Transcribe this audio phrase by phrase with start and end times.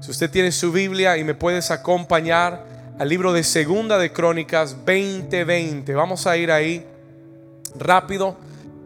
[0.00, 4.74] Si usted tiene su Biblia y me puedes acompañar al libro de Segunda de Crónicas
[4.86, 5.94] 2020.
[5.94, 6.86] Vamos a ir ahí
[7.78, 8.34] rápido.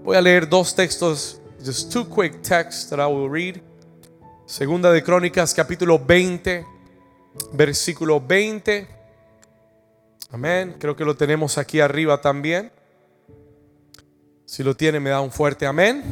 [0.03, 3.63] Voy a leer dos textos, just two quick texts that I will read.
[4.45, 6.67] Segunda de Crónicas capítulo 20,
[7.53, 8.89] versículo 20.
[10.33, 10.75] Amén.
[10.81, 12.73] Creo que lo tenemos aquí arriba también.
[14.47, 16.03] Si lo tiene, me da un fuerte amén.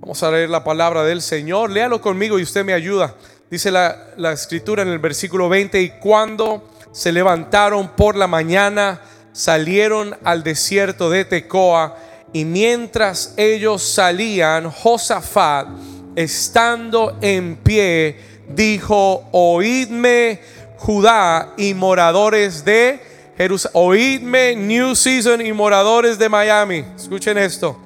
[0.00, 1.70] Vamos a leer la palabra del Señor.
[1.70, 3.16] Léalo conmigo y usted me ayuda.
[3.50, 9.00] Dice la, escritura en el versículo 20, y cuando se levantaron por la mañana,
[9.32, 11.96] salieron al desierto de Tecoa,
[12.32, 15.66] y mientras ellos salían, Josafat,
[16.14, 18.20] estando en pie,
[18.50, 20.38] dijo, oídme
[20.76, 23.00] Judá y moradores de
[23.36, 27.76] Jerusalén, oídme New Season y moradores de Miami, escuchen esto,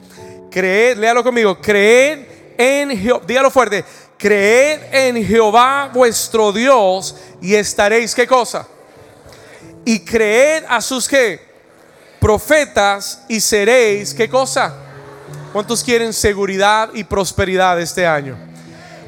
[0.50, 2.18] creed, léalo conmigo, creed
[2.58, 3.82] en Jehová, dígalo fuerte,
[4.18, 8.66] creed en Jehová vuestro Dios y estaréis, ¿qué cosa?
[9.84, 11.40] Y creed a sus que
[12.20, 14.74] profetas y seréis, ¿qué cosa?
[15.52, 18.36] ¿Cuántos quieren seguridad y prosperidad este año?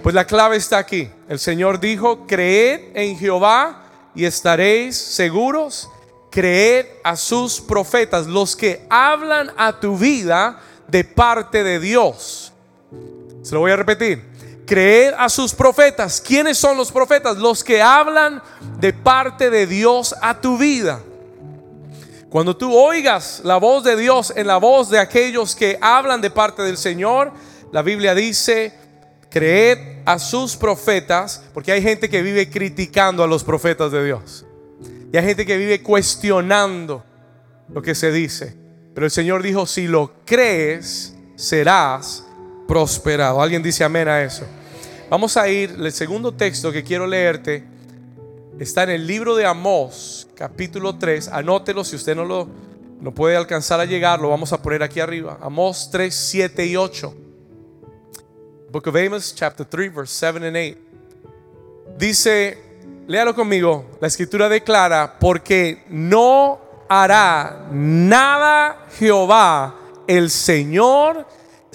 [0.02, 1.10] Pues la clave está aquí.
[1.28, 5.88] El Señor dijo, creed en Jehová y estaréis seguros.
[6.30, 12.52] Creed a sus profetas, los que hablan a tu vida de parte de Dios.
[13.42, 16.20] Se lo voy a repetir creer a sus profetas.
[16.20, 17.38] ¿Quiénes son los profetas?
[17.38, 18.42] Los que hablan
[18.78, 21.00] de parte de Dios a tu vida.
[22.28, 26.30] Cuando tú oigas la voz de Dios en la voz de aquellos que hablan de
[26.30, 27.32] parte del Señor,
[27.72, 28.74] la Biblia dice,
[29.30, 34.44] creed a sus profetas, porque hay gente que vive criticando a los profetas de Dios.
[35.12, 37.04] Y hay gente que vive cuestionando
[37.68, 38.56] lo que se dice.
[38.92, 42.25] Pero el Señor dijo, si lo crees, serás
[42.66, 43.40] prosperado.
[43.40, 44.44] ¿Alguien dice amén a eso?
[45.08, 47.64] Vamos a ir, el segundo texto que quiero leerte
[48.58, 51.28] está en el libro de Amós, capítulo 3.
[51.28, 52.48] Anótelo si usted no lo
[53.00, 55.38] no puede alcanzar a llegar, lo vamos a poner aquí arriba.
[55.40, 57.14] Amós 3, 7 y 8.
[58.70, 60.78] Book of Amos, chapter 3, verse 7 and 8.
[61.98, 62.58] Dice,
[63.06, 66.58] léalo conmigo, la escritura declara, porque no
[66.88, 69.74] hará nada Jehová
[70.06, 71.26] el Señor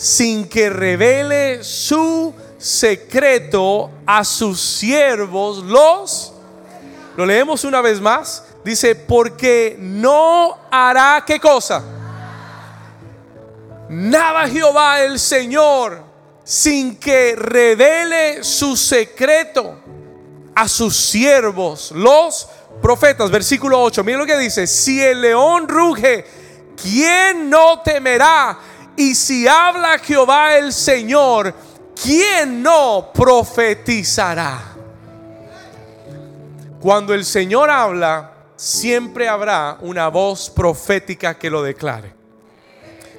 [0.01, 6.33] sin que revele su secreto a sus siervos los
[7.15, 11.83] lo leemos una vez más dice porque no hará qué cosa.
[13.89, 16.03] Nada Jehová el Señor
[16.43, 19.77] sin que revele su secreto
[20.55, 22.47] a sus siervos los
[22.81, 23.29] profetas.
[23.29, 26.25] Versículo 8 mira lo que dice si el león ruge
[26.81, 28.57] quién no temerá
[29.01, 31.53] y si habla Jehová el Señor
[32.01, 34.59] ¿quién no profetizará?
[36.79, 42.13] Cuando el Señor habla, siempre habrá una voz profética que lo declare.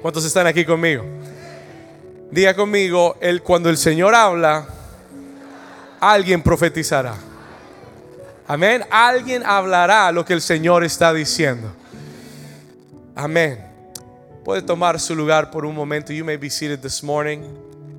[0.01, 1.03] ¿Cuántos están aquí conmigo?
[2.29, 4.65] Diga conmigo, el, cuando el Señor habla,
[5.99, 7.15] alguien profetizará.
[8.47, 8.83] Amén.
[8.89, 11.73] Alguien hablará lo que el Señor está diciendo.
[13.15, 13.72] Amén.
[14.43, 16.11] Puede tomar su lugar por un momento.
[16.11, 17.39] You may be seated this morning.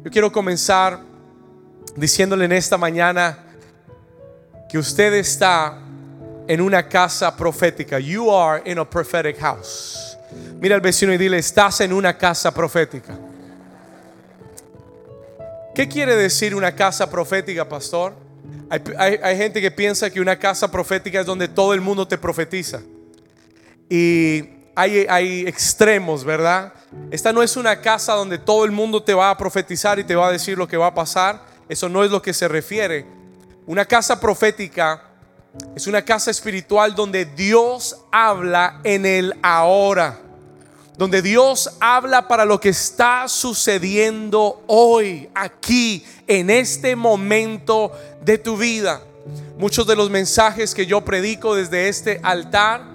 [0.04, 1.00] Yo quiero comenzar
[1.96, 3.38] diciéndole en esta mañana
[4.68, 5.78] que usted está
[6.46, 7.98] en una casa profética.
[7.98, 10.18] You are in a prophetic house.
[10.60, 13.18] Mira al vecino y dile, estás en una casa profética.
[15.74, 18.12] ¿Qué quiere decir una casa profética, pastor?
[18.68, 22.18] Hay, hay, gente que piensa que una casa profética es donde todo el mundo te
[22.18, 22.82] profetiza.
[23.88, 26.72] Y hay, extremos, ¿verdad?
[27.10, 30.14] Esta no es una casa donde todo el mundo te va a profetizar y te
[30.14, 31.44] va a decir lo que va a pasar.
[31.68, 33.06] Eso no es lo que se refiere.
[33.66, 35.02] Una casa profética
[35.76, 40.20] es una casa espiritual donde Dios habla en el ahora.
[40.96, 47.90] Donde Dios habla para lo que está sucediendo hoy, aquí, en este momento
[48.22, 49.00] de tu vida.
[49.58, 52.93] Muchos de los mensajes que yo predico desde este altar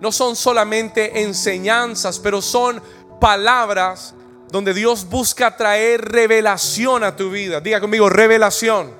[0.00, 2.82] no son solamente enseñanzas, pero son
[3.20, 4.14] palabras
[4.50, 7.60] donde Dios busca traer revelación a tu vida.
[7.60, 8.92] Diga conmigo, revelación.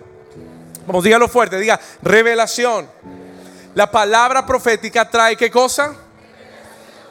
[0.86, 2.88] Vamos, dígalo fuerte, diga, revelación.
[3.74, 5.94] La palabra profética trae qué cosa?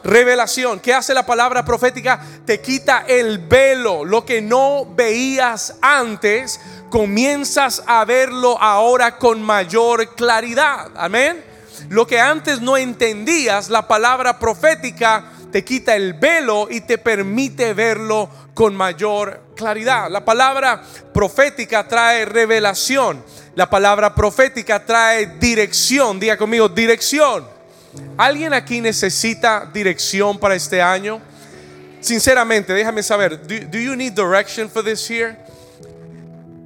[0.03, 0.79] Revelación.
[0.79, 2.19] ¿Qué hace la palabra profética?
[2.45, 10.15] Te quita el velo, lo que no veías antes, comienzas a verlo ahora con mayor
[10.15, 10.91] claridad.
[10.95, 11.46] Amén.
[11.89, 17.73] Lo que antes no entendías, la palabra profética te quita el velo y te permite
[17.73, 20.09] verlo con mayor claridad.
[20.09, 20.81] La palabra
[21.13, 23.23] profética trae revelación.
[23.55, 26.19] La palabra profética trae dirección.
[26.19, 27.47] Diga conmigo, dirección.
[28.17, 31.21] ¿Alguien aquí necesita dirección para este año?
[31.99, 35.37] Sinceramente, déjame saber, do, you need direction for this year?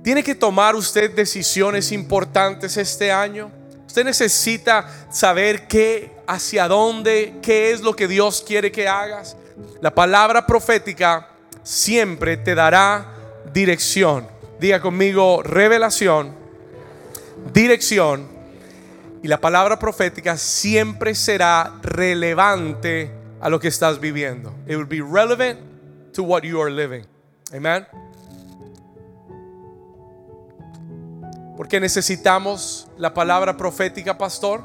[0.04, 3.52] ¿Tiene que tomar usted decisiones importantes este año?
[3.92, 9.36] Usted necesita saber qué, hacia dónde, qué es lo que Dios quiere que hagas.
[9.82, 11.28] La palabra profética
[11.62, 13.14] siempre te dará
[13.54, 14.30] dirección.
[14.62, 16.34] Diga conmigo revelación,
[17.54, 18.30] dirección.
[19.24, 23.12] Y la palabra profética siempre será relevante
[23.42, 24.56] a lo que estás viviendo.
[24.68, 25.60] It will be relevant
[26.14, 27.06] to what you are living.
[27.54, 27.86] Amen.
[31.62, 34.64] Porque necesitamos la palabra profética, pastor.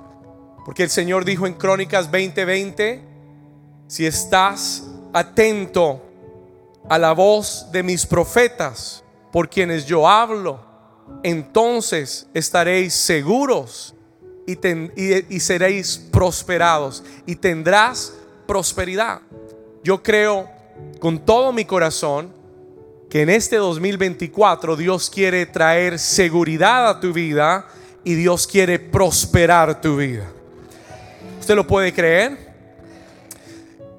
[0.64, 3.02] Porque el Señor dijo en Crónicas 20:20,
[3.86, 4.82] si estás
[5.12, 6.00] atento
[6.88, 10.58] a la voz de mis profetas, por quienes yo hablo,
[11.22, 13.94] entonces estaréis seguros
[14.46, 18.14] y, seréis prosperados y tendrás
[18.46, 19.20] prosperidad.
[19.84, 20.48] Yo creo
[20.98, 22.32] con todo mi corazón
[23.16, 27.66] que en este 2024 Dios quiere traer seguridad a tu vida
[28.04, 30.26] y Dios quiere prosperar tu vida.
[31.40, 32.36] ¿Usted lo puede creer?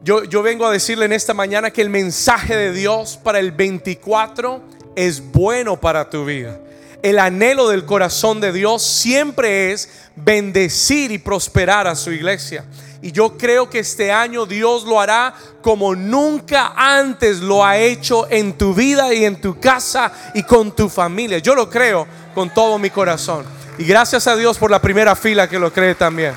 [0.04, 3.54] Yo, yo vengo a decirle en esta mañana que el mensaje de Dios para el
[3.54, 4.62] 24
[4.96, 6.60] es bueno para tu vida.
[7.02, 12.66] El anhelo del corazón de Dios siempre es bendecir y prosperar a su iglesia.
[13.02, 18.28] Y yo creo que este año Dios lo hará como nunca antes lo ha hecho
[18.30, 21.38] en tu vida y en tu casa y con tu familia.
[21.38, 23.46] Yo lo creo con todo mi corazón.
[23.78, 26.34] Y gracias a Dios por la primera fila que lo cree también.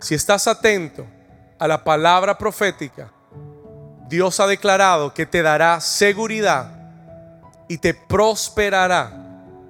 [0.00, 1.06] Si estás atento
[1.60, 3.12] a la palabra profética,
[4.08, 6.72] Dios ha declarado que te dará seguridad
[7.68, 9.21] y te prosperará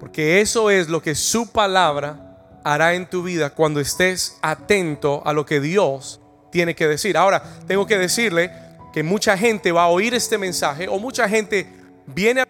[0.02, 5.32] porque eso es lo que su palabra hará en tu vida cuando estés atento a
[5.32, 6.20] lo que Dios
[6.50, 7.16] tiene que decir.
[7.16, 8.50] Ahora, tengo que decirle
[8.92, 11.68] que mucha gente va a oír este mensaje o mucha gente
[12.04, 12.48] viene a,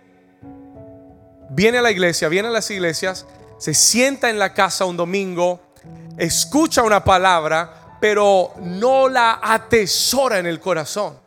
[1.50, 3.26] viene a la iglesia, viene a las iglesias,
[3.58, 5.60] se sienta en la casa un domingo,
[6.16, 11.19] escucha una palabra, pero no la atesora en el corazón,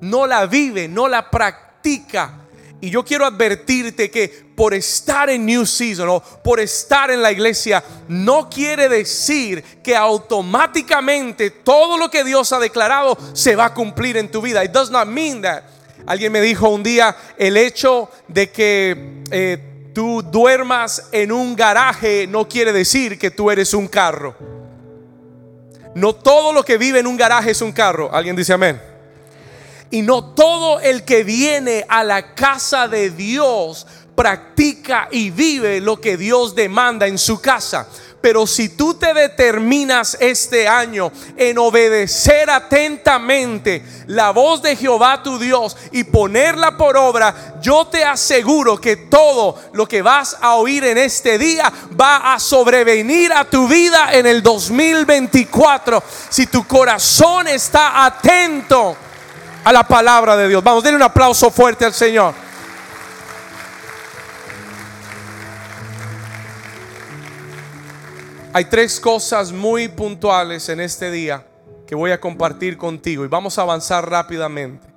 [0.00, 2.40] no la vive, no la practica.
[2.80, 7.32] Y yo quiero advertirte que por estar en New Season o por estar en la
[7.32, 13.72] iglesia no quiere decir que automáticamente todo lo que Dios ha declarado se va a
[13.72, 14.62] cumplir en tu vida.
[14.62, 15.62] It does not mean that.
[16.04, 22.26] Alguien me dijo un día el hecho de que eh, tú duermas en un garaje
[22.26, 24.36] no quiere decir que tú eres un carro.
[25.94, 28.10] No todo lo que vive en un garaje es un carro.
[28.12, 28.90] Alguien dice amén.
[29.92, 33.86] Y no todo el que viene a la casa de Dios
[34.20, 37.86] practica y vive lo que Dios demanda en su casa.
[38.20, 45.38] Pero si tú te determinas este año en obedecer atentamente la voz de Jehová tu
[45.38, 50.84] Dios y ponerla por obra, yo te aseguro que todo lo que vas a oír
[50.84, 56.02] en este día va a sobrevenir a tu vida en el 2024.
[56.28, 58.98] Si tu corazón está atento
[59.64, 60.62] a la palabra de Dios.
[60.62, 62.49] Vamos, denle un aplauso fuerte al Señor.
[68.52, 71.46] Hay tres cosas muy puntuales en este día
[71.86, 74.88] que voy a compartir contigo y vamos a avanzar rápidamente.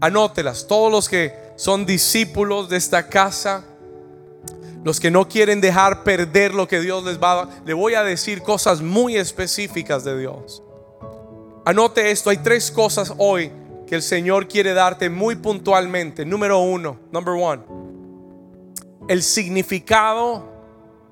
[0.00, 3.62] Anótelas, todos los que son discípulos de esta casa,
[4.82, 7.94] los que no quieren dejar perder lo que Dios les va a dar, le voy
[7.94, 10.60] a decir cosas muy específicas de Dios.
[11.64, 13.52] Anote esto, hay tres cosas hoy
[13.86, 16.24] que el Señor quiere darte muy puntualmente.
[16.24, 17.62] Número uno, number one,
[19.06, 20.44] el significado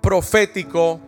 [0.00, 1.00] profético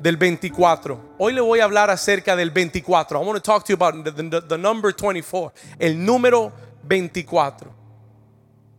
[0.00, 1.16] del 24.
[1.18, 3.20] Hoy le voy a hablar acerca del 24.
[3.20, 6.52] I want to talk to you about the, the number 24, el número
[6.82, 7.70] 24.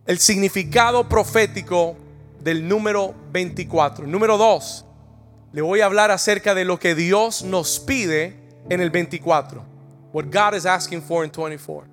[0.04, 1.96] El significado profético
[2.40, 4.06] del número 24.
[4.06, 4.84] Número dos,
[5.52, 8.36] le voy a hablar acerca de lo que Dios nos pide
[8.68, 9.64] en el 24.
[10.12, 11.86] What God is asking for in 24.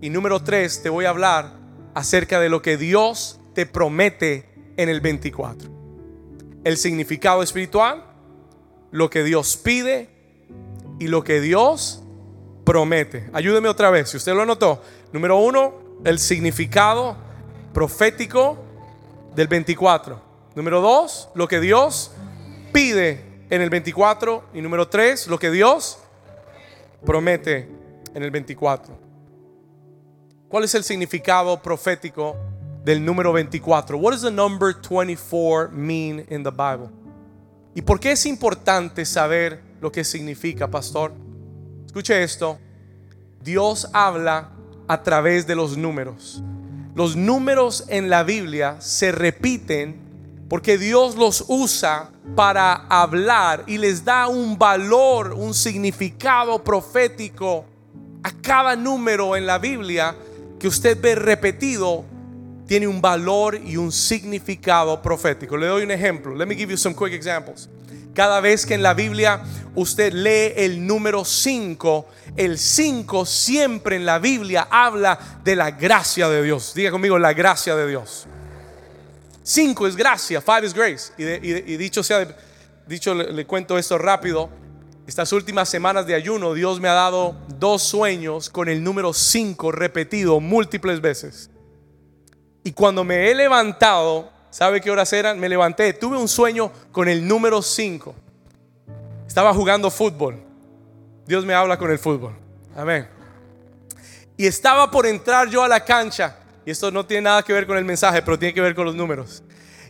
[0.00, 1.52] Y número tres, te voy a hablar
[1.94, 5.70] acerca de lo que Dios te promete en el 24.
[6.64, 8.04] El significado espiritual,
[8.90, 10.08] lo que Dios pide
[10.98, 12.02] y lo que Dios
[12.64, 13.30] promete.
[13.32, 14.82] Ayúdeme otra vez, si usted lo anotó.
[15.12, 17.16] Número uno, el significado
[17.72, 18.58] profético
[19.34, 20.20] del 24.
[20.54, 22.12] Número dos, lo que Dios
[22.72, 24.44] pide en el 24.
[24.54, 25.98] Y número tres, lo que Dios
[27.04, 27.68] promete
[28.14, 28.98] en el 24.
[30.48, 32.36] ¿Cuál es el significado profético
[32.84, 33.96] del número 24?
[33.96, 36.90] What does the number 24 mean in the Bible?
[37.74, 41.12] ¿Y por qué es importante saber lo que significa, pastor?
[41.86, 42.58] Escuche esto.
[43.42, 44.50] Dios habla
[44.88, 46.42] a través de los números.
[46.94, 50.00] Los números en la Biblia se repiten
[50.48, 57.64] porque Dios los usa para hablar y les da un valor, un significado profético
[58.24, 60.16] a cada número en la Biblia
[60.58, 62.04] que usted ve repetido
[62.70, 65.56] tiene un valor y un significado profético.
[65.56, 66.36] Le doy un ejemplo.
[66.36, 67.68] Let me give you some quick examples.
[68.14, 69.42] Cada vez que en la Biblia
[69.74, 76.28] usted lee el número 5, el 5 siempre en la Biblia habla de la gracia
[76.28, 76.72] de Dios.
[76.72, 78.28] Diga conmigo la gracia de Dios.
[79.42, 81.12] 5 es gracia, 5 es grace.
[81.18, 82.24] Y, dicho sea,
[82.86, 84.48] dicho le, cuento esto rápido.
[85.08, 89.72] Estas últimas semanas de ayuno, Dios me ha dado dos sueños con el número 5
[89.72, 91.50] repetido múltiples veces.
[92.62, 95.38] Y cuando me he levantado, ¿sabe qué horas eran?
[95.38, 98.14] Me levanté, tuve un sueño con el número 5.
[99.26, 100.42] Estaba jugando fútbol.
[101.26, 102.34] Dios me habla con el fútbol.
[102.76, 103.08] Amén.
[104.36, 106.36] Y estaba por entrar yo a la cancha.
[106.64, 108.84] Y esto no tiene nada que ver con el mensaje, pero tiene que ver con
[108.84, 109.42] los números.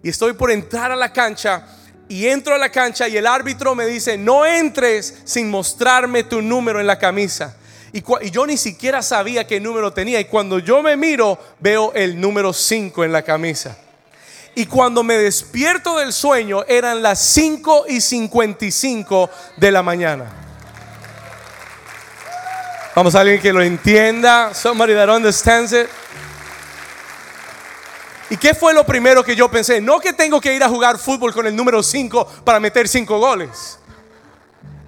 [0.02, 1.66] Y estoy por entrar a la cancha
[2.08, 6.42] y entro a la cancha y el árbitro me dice, no entres sin mostrarme tu
[6.42, 7.56] número en la camisa.
[7.92, 10.20] Y, yo ni siquiera sabía qué número tenía.
[10.20, 13.76] Y cuando yo me miro, veo el número 5 en la camisa.
[14.54, 20.26] Y cuando me despierto del sueño, eran las 5 y 55 de la mañana.
[22.94, 24.52] Vamos a alguien que lo entienda.
[24.54, 25.88] Somebody that understands it.
[28.30, 29.80] ¿Y qué fue lo primero que yo pensé?
[29.80, 33.18] No que tengo que ir a jugar fútbol con el número 5 para meter 5
[33.18, 33.79] goles.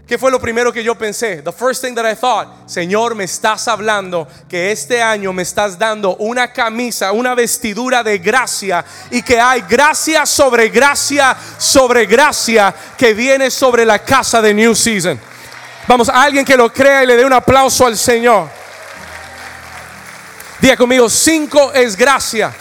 [0.07, 1.43] ¿Qué fue lo primero que yo pensé?
[1.43, 5.79] The first thing that I thought, Señor, me estás hablando que este año me estás
[5.79, 12.75] dando una camisa, una vestidura de gracia y que hay gracia sobre gracia sobre gracia
[12.99, 15.19] que viene sobre la casa de New Season.
[15.87, 18.49] Vamos, a alguien que lo crea y le dé un aplauso al Señor.
[20.61, 22.55] Diga conmigo, 5 es gracia.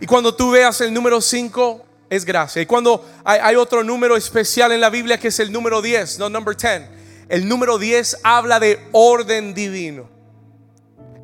[0.00, 2.62] Y cuando tú veas el número 5, es gracia.
[2.62, 6.28] Y cuando hay, otro número especial en la Biblia que es el número 10, no
[6.28, 6.82] number 10.
[7.28, 10.08] El número 10 habla de orden divino.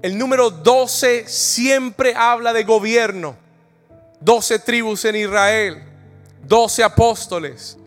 [0.02, 3.36] El número 12 siempre habla de gobierno.
[4.20, 5.82] 12 tribus en Israel,
[6.42, 7.78] 12 apóstoles.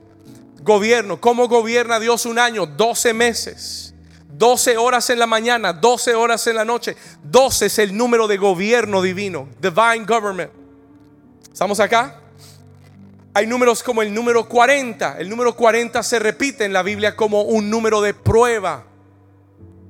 [0.61, 2.65] Gobierno, ¿cómo gobierna Dios un año?
[2.65, 3.93] 12 meses.
[4.29, 6.95] 12 horas en la mañana, 12 horas en la noche.
[7.23, 10.51] 12 es el número de gobierno divino, divine government.
[11.51, 12.21] ¿Estamos acá?
[13.37, 15.17] Hay números como el número 40.
[15.19, 18.83] El número 40 se repite en la Biblia como un número de prueba.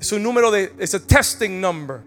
[0.02, 2.02] Es un número de, es a testing number.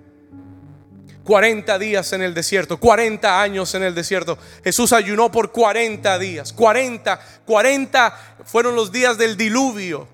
[1.25, 4.37] 40 días en el desierto, 40 años en el desierto.
[4.63, 6.53] Jesús ayunó por 40 días.
[6.53, 10.07] 40, 40 fueron los días del diluvio.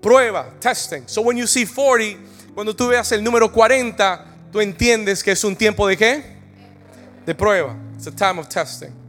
[0.00, 1.02] Prueba, testing.
[1.04, 2.18] So when you see 40,
[2.54, 7.34] cuando tú veas el número 40, tú entiendes que es un tiempo de qué?
[7.36, 7.76] Prueba.
[7.98, 9.03] It's a time of testing.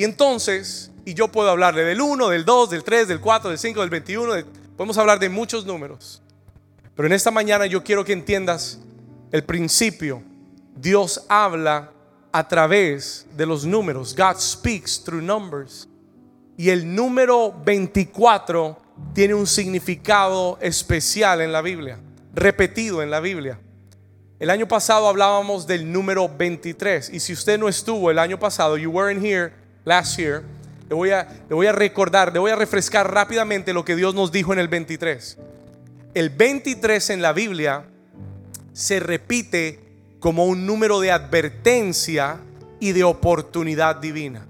[0.00, 3.58] Y entonces, y yo puedo hablarle del 1, del 2, del 3, del 4, del
[3.58, 4.32] 5, del 21,
[4.74, 6.22] podemos hablar de muchos números.
[6.96, 8.78] Pero en esta mañana yo quiero que entiendas
[9.30, 10.22] el principio.
[10.74, 11.92] Dios habla
[12.32, 14.16] a través de los números.
[14.16, 15.86] God speaks through numbers.
[16.56, 18.80] Y el número 24
[19.12, 22.00] tiene un significado especial en la Biblia,
[22.32, 23.60] repetido en la Biblia.
[24.38, 28.78] El año pasado hablábamos del número 23 y si usted no estuvo el año pasado,
[28.78, 30.42] you weren't here last year,
[30.88, 34.32] le voy a, voy a recordar, le voy a refrescar rápidamente lo que Dios nos
[34.32, 35.38] dijo en el 23.
[36.14, 37.84] El 23 en la Biblia
[38.72, 39.78] se repite
[40.18, 42.40] como un número de advertencia
[42.80, 44.46] y de oportunidad divina.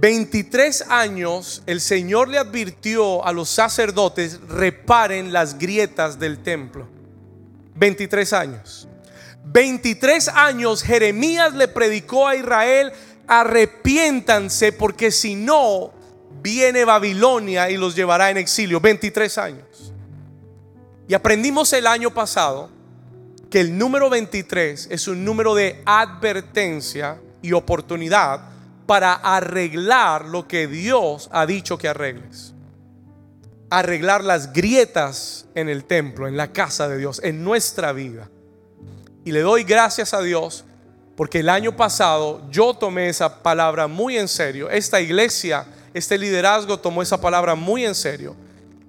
[0.00, 6.88] 23 años el Señor le advirtió a los sacerdotes, reparen las grietas del templo.
[7.74, 8.88] 23 años.
[9.52, 12.92] 23 años Jeremías le predicó a Israel,
[13.26, 15.92] arrepiéntanse porque si no,
[16.40, 18.80] viene Babilonia y los llevará en exilio.
[18.80, 19.92] 23 años.
[21.08, 22.70] Y aprendimos el año pasado
[23.50, 28.42] que el número 23 es un número de advertencia y oportunidad
[28.86, 32.54] para arreglar lo que Dios ha dicho que arregles.
[33.68, 38.30] Arreglar las grietas en el templo, en la casa de Dios, en nuestra vida.
[39.24, 40.64] Y le doy gracias a Dios
[41.16, 44.70] porque el año pasado yo tomé esa palabra muy en serio.
[44.70, 48.36] Esta iglesia este liderazgo tomó esa palabra muy en serio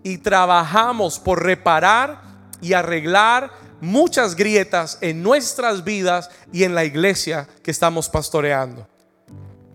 [0.04, 2.22] y trabajamos por reparar
[2.62, 8.88] y arreglar muchas grietas en nuestras vidas y en la iglesia que estamos pastoreando.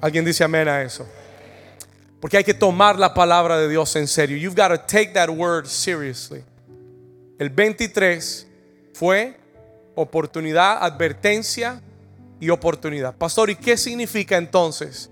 [0.01, 1.07] ¿Alguien dice amén a eso?
[2.21, 4.37] Porque hay que tomar la palabra de Dios en serio.
[4.37, 6.45] You've got to take that word seriously.
[7.39, 8.47] El 23
[8.95, 9.37] fue
[9.97, 11.83] oportunidad, advertencia
[12.39, 13.17] y oportunidad.
[13.17, 15.11] Pastor, ¿y qué significa entonces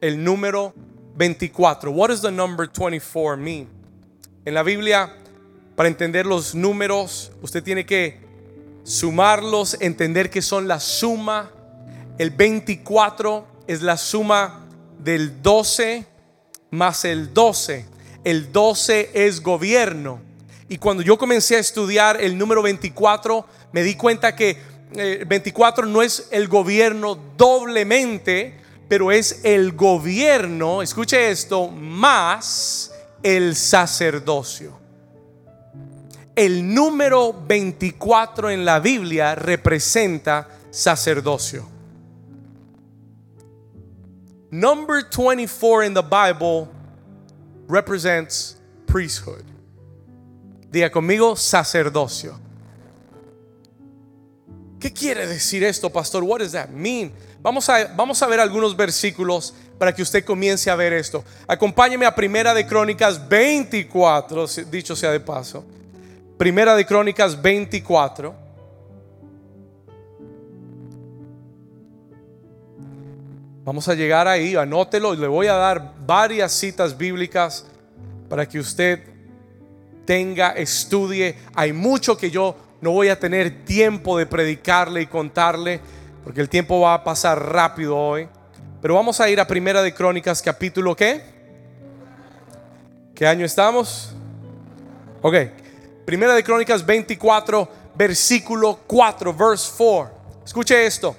[0.00, 0.74] el número
[1.14, 1.92] 24?
[1.92, 3.68] What does the number 24 mean?
[4.44, 5.14] En la Biblia,
[5.76, 8.20] para entender los números, usted tiene que
[8.82, 11.52] sumarlos, entender que son la suma.
[12.18, 14.66] El 24 es la suma
[14.98, 16.06] del 12
[16.72, 17.84] más el 12.
[18.24, 20.20] El 12 es gobierno.
[20.68, 24.56] Y cuando yo comencé a estudiar el número 24, me di cuenta que
[25.26, 28.54] 24 eh, no es el gobierno doblemente,
[28.88, 34.78] pero es el gobierno, escuche esto, más el sacerdocio.
[36.34, 41.68] El número 24 en la Biblia representa sacerdocio.
[44.50, 46.68] Number 24 in the Bible
[47.68, 49.44] represents priesthood.
[50.70, 52.38] Diga conmigo, sacerdocio.
[54.82, 56.24] ¿Qué quiere decir esto, pastor?
[56.24, 57.12] What does that mean?
[57.40, 61.22] Vamos a, vamos a ver algunos versículos para que usted comience a ver esto.
[61.46, 65.64] Acompáñeme a Primera de Crónicas 24, dicho sea de paso.
[66.36, 68.34] Primera de Crónicas 24.
[73.62, 77.66] Vamos a llegar ahí, anótelo, le voy a dar varias citas bíblicas
[78.28, 79.00] para que usted
[80.04, 81.36] tenga, estudie.
[81.54, 85.80] Hay mucho que yo no voy a tener tiempo de predicarle y contarle,
[86.24, 88.28] porque el tiempo va a pasar rápido hoy.
[88.82, 91.22] Pero vamos a ir a Primera de Crónicas, capítulo ¿qué?
[93.14, 94.12] ¿Qué año estamos?
[95.22, 95.36] Ok.
[96.04, 100.14] Primera de Crónicas 24, versículo 4, verse 4.
[100.44, 101.14] Escuche esto.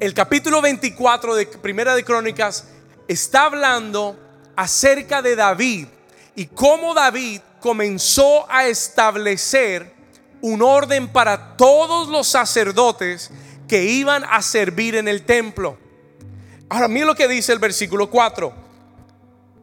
[0.00, 2.66] El capítulo 24 de Primera de Crónicas
[3.06, 4.18] está hablando
[4.56, 5.86] acerca de David
[6.34, 9.99] y cómo David comenzó a establecer
[10.40, 13.30] un orden para todos los sacerdotes
[13.68, 15.78] que iban a servir en el templo.
[16.68, 18.52] Ahora, mira lo que dice el versículo 4.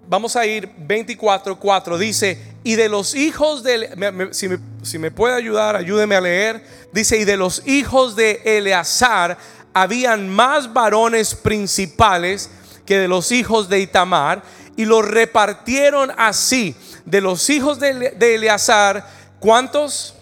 [0.09, 1.97] Vamos a ir 24, 4.
[1.97, 6.63] Dice, y de los hijos de, si, me, si me puede ayudar, ayúdeme a leer.
[6.93, 9.37] Dice, y de los hijos de Eleazar
[9.73, 12.49] habían más varones principales
[12.85, 14.41] que de los hijos de Itamar
[14.75, 16.75] y los repartieron así.
[17.05, 19.07] De los hijos de, Eleazar,
[19.39, 20.15] ¿cuántos?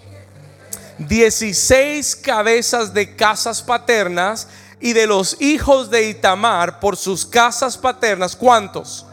[0.98, 4.48] 16 cabezas de casas paternas
[4.80, 9.06] y de los hijos de Itamar por sus casas paternas, ¿cuántos?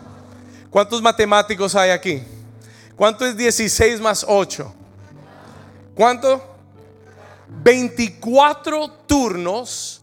[0.70, 2.22] ¿Cuántos matemáticos hay aquí?
[2.96, 4.74] ¿Cuánto es 16 más 8?
[5.94, 6.42] ¿Cuánto?
[7.48, 10.02] 24 turnos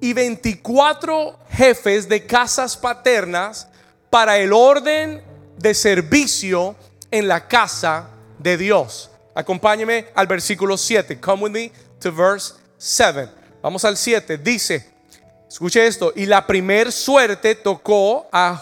[0.00, 3.68] y 24 jefes de casas paternas
[4.10, 5.22] para el orden
[5.56, 6.76] de servicio
[7.10, 9.10] en la casa de Dios.
[9.34, 11.20] Acompáñeme al versículo 7.
[11.20, 13.28] Come with me to verse 7.
[13.62, 14.38] Vamos al 7.
[14.38, 14.86] Dice,
[15.48, 18.54] escuche esto, y la primer suerte tocó a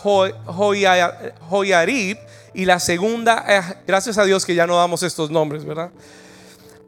[1.49, 2.19] Joyarib
[2.55, 5.91] y la segunda, eh, gracias a Dios que ya no damos estos nombres, ¿verdad?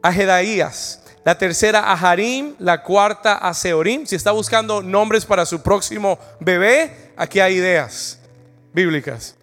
[0.01, 1.01] A Jedaías.
[1.23, 4.05] La tercera a Harim, la cuarta a Seorim.
[4.05, 8.19] Si está buscando nombres para su próximo bebé, aquí hay ideas
[8.71, 9.35] bíblicas.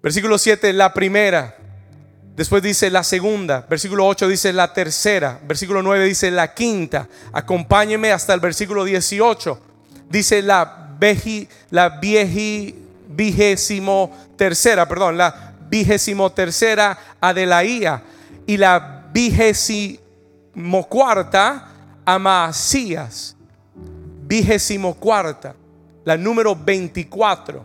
[0.00, 1.56] Versículo 7, la primera.
[2.36, 3.64] Después dice la segunda.
[3.68, 5.40] Versículo 8 dice la tercera.
[5.42, 7.08] Versículo 9 dice la quinta.
[7.32, 9.58] Acompáñeme hasta el versículo 18.
[10.10, 12.74] Dice la, veji, la vieji,
[13.08, 18.02] vigésimo tercera, perdón, la vigésimo tercera Adelaía
[18.46, 19.98] y la vigésimo
[20.88, 21.68] cuarta
[22.04, 23.34] Amasías.
[24.28, 25.54] Vigésimo cuarta,
[26.04, 27.64] la número 24.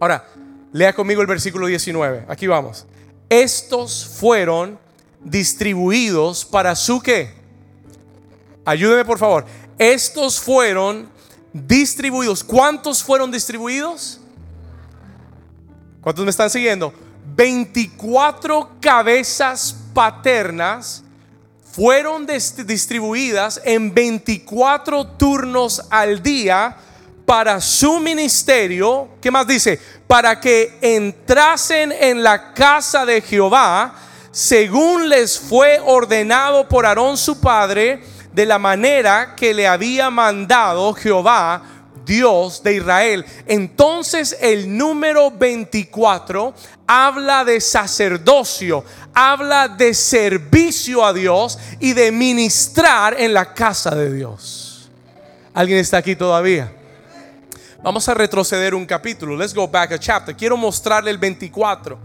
[0.00, 0.24] Ahora,
[0.72, 2.24] lea conmigo el versículo 19.
[2.28, 2.86] Aquí vamos
[3.28, 4.78] estos fueron
[5.20, 7.34] distribuidos para su qué?
[8.64, 9.44] Ayúdeme por favor.
[9.78, 11.08] Estos fueron
[11.52, 12.42] distribuidos.
[12.42, 14.20] ¿Cuántos fueron distribuidos?
[16.00, 16.92] ¿Cuántos me están siguiendo?
[17.36, 21.02] 24 cabezas paternas
[21.72, 26.76] fueron distribuidas en 24 turnos al día
[27.24, 29.08] para su ministerio.
[29.20, 29.80] ¿Qué más dice?
[30.06, 33.94] para que entrasen en la casa de Jehová,
[34.30, 40.92] según les fue ordenado por Aarón su padre, de la manera que le había mandado
[40.94, 41.62] Jehová,
[42.04, 43.24] Dios de Israel.
[43.46, 46.52] Entonces el número 24
[46.86, 48.84] habla de sacerdocio,
[49.14, 54.90] habla de servicio a Dios y de ministrar en la casa de Dios.
[55.54, 56.72] ¿Alguien está aquí todavía?
[57.84, 59.36] Vamos a retroceder un capítulo.
[59.36, 60.34] Let's go back a chapter.
[60.34, 61.98] Quiero mostrarle el 24.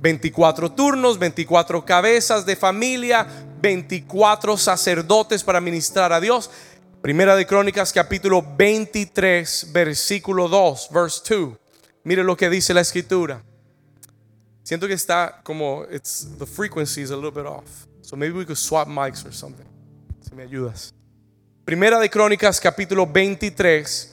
[0.00, 3.24] 24 turnos, 24 cabezas de familia,
[3.60, 6.50] 24 sacerdotes para ministrar a Dios.
[7.00, 11.56] Primera de Crónicas capítulo 23 versículo 2, verse 2.
[12.02, 13.44] Mire lo que dice la escritura.
[14.64, 17.86] Siento que está como it's the frequency is a little bit off.
[18.00, 19.66] So maybe we could swap mics or something.
[20.20, 20.92] Si me ayudas.
[21.64, 24.11] Primera de Crónicas capítulo 23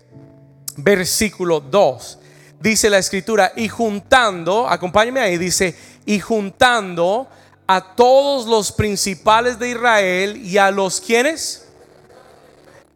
[0.84, 2.20] versículo 2.
[2.60, 7.28] Dice la escritura, y juntando, acompáñeme ahí, dice, y juntando
[7.68, 11.66] a todos los principales de Israel y a los quienes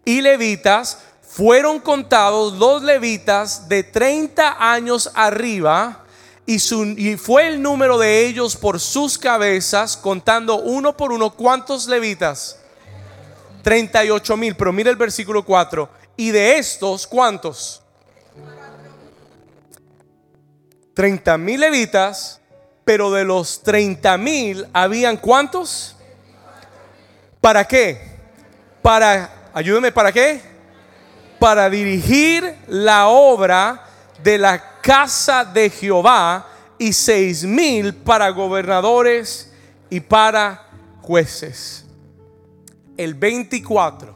[0.05, 6.03] y levitas, fueron contados los levitas de 30 años arriba
[6.45, 11.29] y, y, fue el número de ellos por sus cabezas, contando uno por uno.
[11.29, 12.59] ¿Cuántos levitas?
[13.63, 14.55] 38 mil.
[14.55, 15.89] Pero mira el versículo 4.
[16.15, 17.81] Y de estos, ¿cuántos?
[20.93, 22.39] 30 mil levitas,
[22.85, 25.95] pero de los 30 mil habían cuántos?
[27.41, 27.99] ¿Para qué?
[28.81, 30.41] Para, ayúdeme, ¿para qué?
[31.39, 33.85] Para dirigir la obra
[34.21, 36.47] de la casa de Jehová
[36.77, 39.51] y seis mil para gobernadores
[39.89, 40.67] y para
[41.01, 41.85] jueces.
[42.97, 44.15] El 24,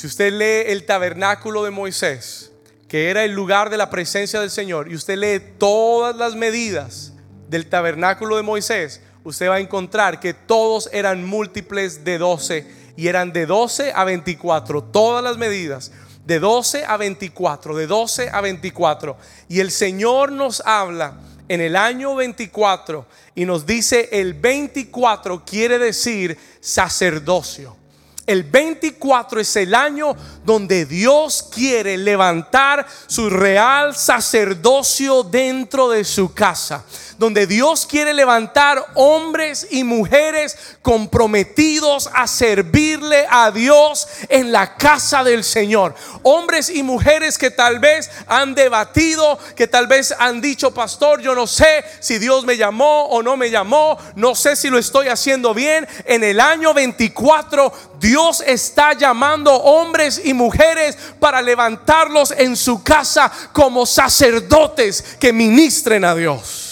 [0.00, 2.52] si usted lee el tabernáculo de Moisés,
[2.88, 7.12] que era el lugar de la presencia del Señor, y usted lee todas las medidas
[7.50, 13.08] del tabernáculo de Moisés, usted va a encontrar que todos eran múltiples de 12 y
[13.08, 15.92] eran de 12 a 24, todas las medidas
[16.24, 19.18] de 12 a 24, de 12 a 24.
[19.50, 25.78] Y el Señor nos habla en el año 24 y nos dice el 24 quiere
[25.78, 27.79] decir sacerdocio.
[28.26, 36.32] El 24 es el año donde Dios quiere levantar su real sacerdocio dentro de su
[36.32, 36.84] casa
[37.20, 45.22] donde Dios quiere levantar hombres y mujeres comprometidos a servirle a Dios en la casa
[45.22, 45.94] del Señor.
[46.22, 51.34] Hombres y mujeres que tal vez han debatido, que tal vez han dicho, pastor, yo
[51.34, 55.08] no sé si Dios me llamó o no me llamó, no sé si lo estoy
[55.08, 55.86] haciendo bien.
[56.06, 63.30] En el año 24 Dios está llamando hombres y mujeres para levantarlos en su casa
[63.52, 66.69] como sacerdotes que ministren a Dios.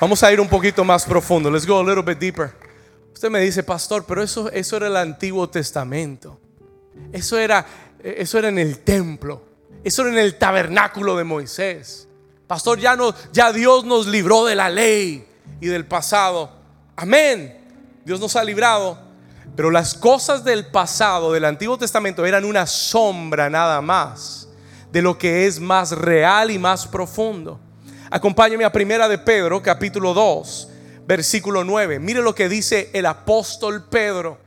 [0.00, 1.50] Vamos a ir un poquito más profundo.
[1.50, 2.52] Let's go a little bit deeper.
[3.12, 6.40] Usted me dice, pastor, pero eso, eso era el Antiguo Testamento.
[7.12, 7.64] Eso era,
[8.02, 9.42] eso era en el templo.
[9.84, 12.08] Eso era en el tabernáculo de Moisés.
[12.46, 15.26] Pastor, ya, no, ya Dios nos libró de la ley
[15.60, 16.50] y del pasado.
[16.96, 17.60] Amén.
[18.04, 18.98] Dios nos ha librado.
[19.54, 24.48] Pero las cosas del pasado, del Antiguo Testamento, eran una sombra nada más
[24.90, 27.60] de lo que es más real y más profundo.
[28.14, 30.68] Acompáñeme a Primera de Pedro, capítulo 2,
[31.04, 31.98] versículo 9.
[31.98, 34.38] Mire lo que dice el apóstol Pedro.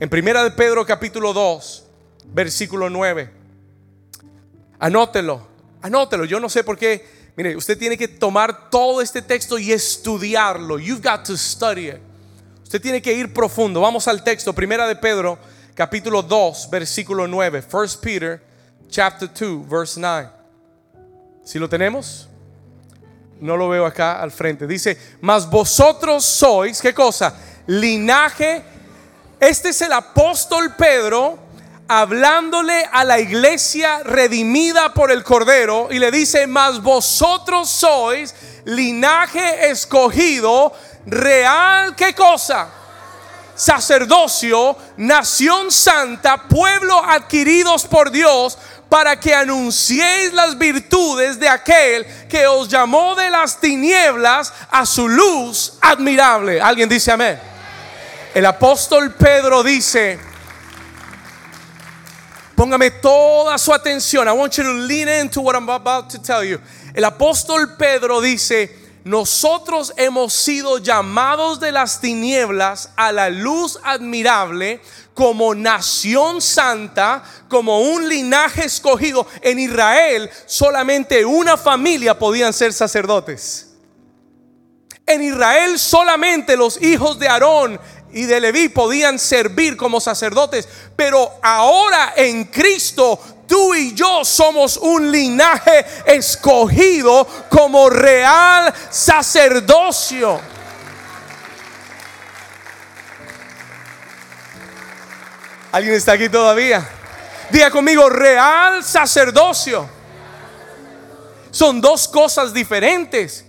[0.00, 1.84] En Primera de Pedro, capítulo 2,
[2.32, 3.30] versículo 9.
[4.78, 5.46] Anótelo,
[5.82, 6.24] anótelo.
[6.24, 7.06] Yo no sé por qué.
[7.36, 10.78] Mire, usted tiene que tomar todo este texto y estudiarlo.
[10.78, 11.98] You've got to study it.
[12.62, 13.82] Usted tiene que ir profundo.
[13.82, 14.54] Vamos al texto.
[14.54, 15.38] Primera de Pedro,
[15.74, 17.60] capítulo 2, versículo 9.
[17.60, 18.42] First Peter,
[18.88, 20.30] chapter 2, verse 9.
[21.44, 22.30] Si lo tenemos?
[23.42, 24.66] No lo veo acá al frente.
[24.66, 27.34] Dice, mas vosotros sois, ¿qué cosa?
[27.66, 28.62] Linaje.
[29.40, 31.38] Este es el apóstol Pedro
[31.88, 39.70] hablándole a la iglesia redimida por el Cordero y le dice, mas vosotros sois linaje
[39.70, 40.72] escogido,
[41.04, 42.68] real, ¿qué cosa?
[43.54, 48.56] Sacerdocio, nación santa, pueblo adquiridos por Dios
[48.92, 55.08] para que anunciéis las virtudes de aquel que os llamó de las tinieblas a su
[55.08, 56.60] luz admirable.
[56.60, 57.40] ¿Alguien dice amén?
[58.34, 60.18] El apóstol Pedro dice,
[62.54, 64.28] póngame toda su atención.
[64.28, 66.60] I want you to lean into what I'm about to tell you.
[66.92, 74.80] El apóstol Pedro dice, nosotros hemos sido llamados de las tinieblas a la luz admirable
[75.14, 79.26] como nación santa, como un linaje escogido.
[79.40, 83.74] En Israel solamente una familia podían ser sacerdotes.
[85.06, 87.80] En Israel solamente los hijos de Aarón
[88.12, 93.18] y de Leví podían servir como sacerdotes, pero ahora en Cristo
[93.52, 100.40] tú y yo somos un linaje escogido como real sacerdocio.
[105.70, 106.88] ¿Alguien está aquí todavía?
[107.50, 109.86] Diga conmigo, real sacerdocio.
[111.50, 113.44] Son dos cosas diferentes.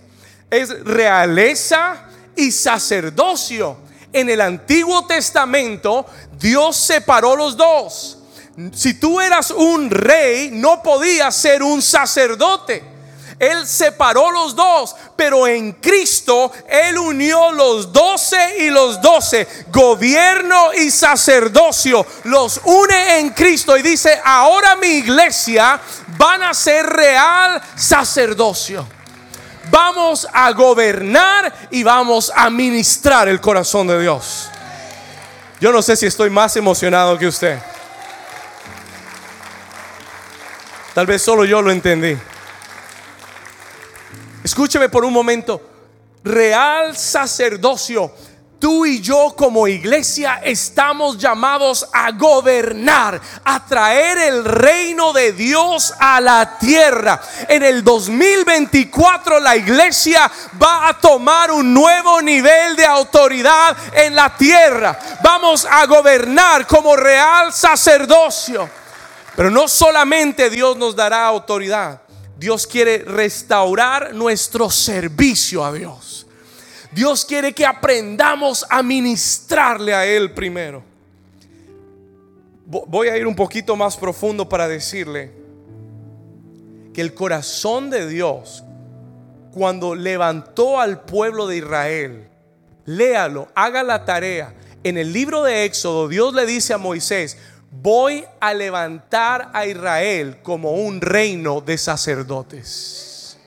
[0.50, 3.78] Es realeza y sacerdocio.
[4.12, 6.04] En el Antiguo Testamento
[6.38, 8.18] Dios separó los dos.
[8.72, 12.94] Si tú eras un rey, no podías ser un sacerdote.
[13.38, 20.72] Él separó los dos, pero en Cristo Él unió los doce y los doce, gobierno
[20.72, 25.80] y sacerdocio, los une en Cristo y dice, ahora mi iglesia
[26.16, 28.86] van a ser real sacerdocio.
[29.70, 34.48] Vamos a gobernar y vamos a ministrar el corazón de Dios.
[35.60, 37.58] Yo no sé si estoy más emocionado que usted.
[40.94, 42.16] Tal vez solo yo lo entendí.
[44.44, 45.60] Escúcheme por un momento.
[46.22, 48.12] Real sacerdocio.
[48.60, 55.92] Tú y yo como iglesia estamos llamados a gobernar, a traer el reino de Dios
[55.98, 57.20] a la tierra.
[57.48, 60.30] En el 2024 la iglesia
[60.62, 64.98] va a tomar un nuevo nivel de autoridad en la tierra.
[65.22, 68.83] Vamos a gobernar como real sacerdocio.
[69.36, 72.02] Pero no solamente Dios nos dará autoridad.
[72.38, 76.26] Dios quiere restaurar nuestro servicio a Dios.
[76.92, 80.82] Dios quiere que aprendamos a ministrarle a Él primero.
[82.66, 85.32] Voy a ir un poquito más profundo para decirle
[86.92, 88.62] que el corazón de Dios,
[89.52, 92.28] cuando levantó al pueblo de Israel,
[92.86, 94.54] léalo, haga la tarea.
[94.84, 97.36] En el libro de Éxodo, Dios le dice a Moisés,
[97.80, 103.38] voy a levantar a Israel como un reino de sacerdotes.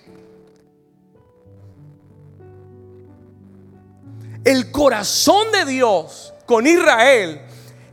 [4.44, 7.42] El corazón de Dios con Israel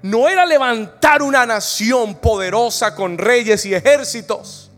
[0.02, 4.70] no era levantar una nación poderosa con reyes y ejércitos.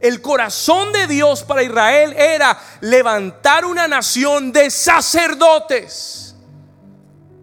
[0.00, 6.36] El corazón de Dios para Israel era levantar una nación de sacerdotes.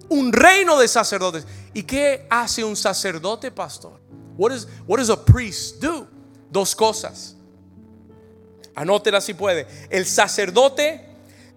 [0.08, 1.46] Un reino de sacerdotes.
[1.76, 4.00] ¿Y qué hace un sacerdote, pastor?
[4.38, 6.08] What, is, what does a priest do?
[6.50, 7.36] Dos cosas.
[8.74, 9.68] Anótela si puede.
[9.90, 11.06] El sacerdote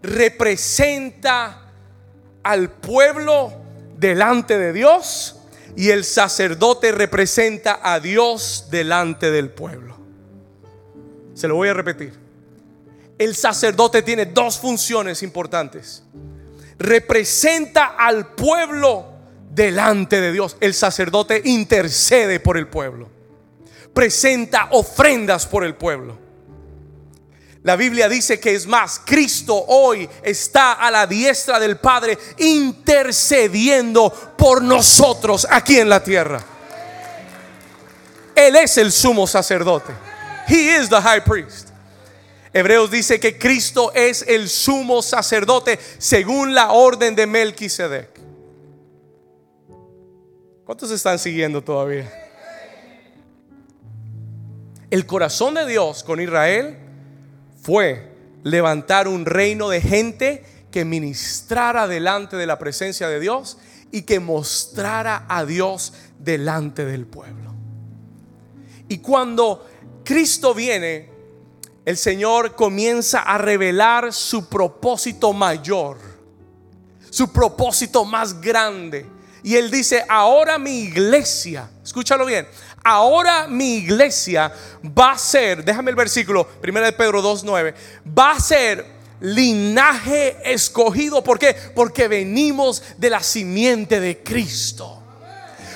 [0.03, 1.71] representa
[2.43, 3.53] al pueblo
[3.97, 5.37] delante de Dios
[5.77, 9.97] y el sacerdote representa a Dios delante del pueblo.
[11.35, 12.13] Se lo voy a repetir.
[13.19, 16.03] El sacerdote tiene dos funciones importantes.
[16.77, 19.18] Representa al pueblo
[19.51, 20.57] delante de Dios.
[20.61, 23.09] El sacerdote intercede por el pueblo.
[23.93, 26.19] Presenta ofrendas por el pueblo.
[27.65, 34.11] La Biblia dice que es más, Cristo hoy está a la diestra del Padre intercediendo
[34.39, 36.43] por nosotros aquí en la tierra.
[38.35, 39.93] Él es el sumo sacerdote.
[40.47, 41.69] He is the high priest.
[42.53, 48.18] Hebreos dice que Cristo es el sumo sacerdote según la orden de Melquisedec.
[50.69, 52.13] ¿Cuántos están siguiendo todavía?
[54.91, 56.77] El corazón de Dios con Israel
[57.63, 63.57] fue levantar un reino de gente que ministrara delante de la presencia de Dios
[63.93, 67.55] y que mostrara a Dios delante del pueblo.
[68.89, 69.67] Y cuando
[70.05, 71.09] Cristo viene,
[71.87, 75.97] el Señor comienza a revelar su propósito mayor,
[77.09, 82.47] su propósito más grande y él dice, ahora mi iglesia, escúchalo bien,
[82.85, 84.53] ahora mi iglesia
[84.85, 87.75] va a ser, déjame el versículo, 1 de Pedro 2.9,
[88.17, 91.23] va a ser linaje escogido.
[91.23, 91.55] ¿Por qué?
[91.75, 95.03] Porque venimos de la simiente de Cristo.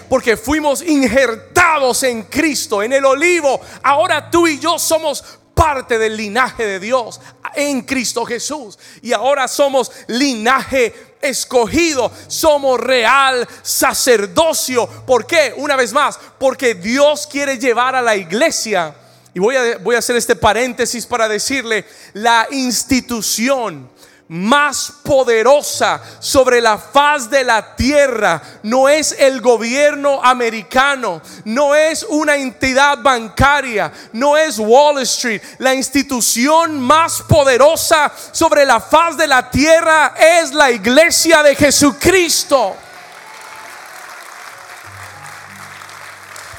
[0.09, 3.61] Porque fuimos injertados en Cristo, en el olivo.
[3.83, 7.21] Ahora tú y yo somos parte del linaje de Dios
[7.55, 8.79] en Cristo Jesús.
[9.01, 14.87] Y ahora somos linaje escogido, somos real sacerdocio.
[15.07, 15.55] ¿Por qué?
[15.57, 18.95] Una vez más, porque Dios quiere llevar a la iglesia.
[19.33, 23.89] Y voy a, voy a hacer este paréntesis para decirle, la institución
[24.29, 32.05] más poderosa sobre la faz de la tierra no es el gobierno americano, no es
[32.09, 35.43] una entidad bancaria, no es Wall Street.
[35.59, 42.77] La institución más poderosa sobre la faz de la tierra es la iglesia de Jesucristo.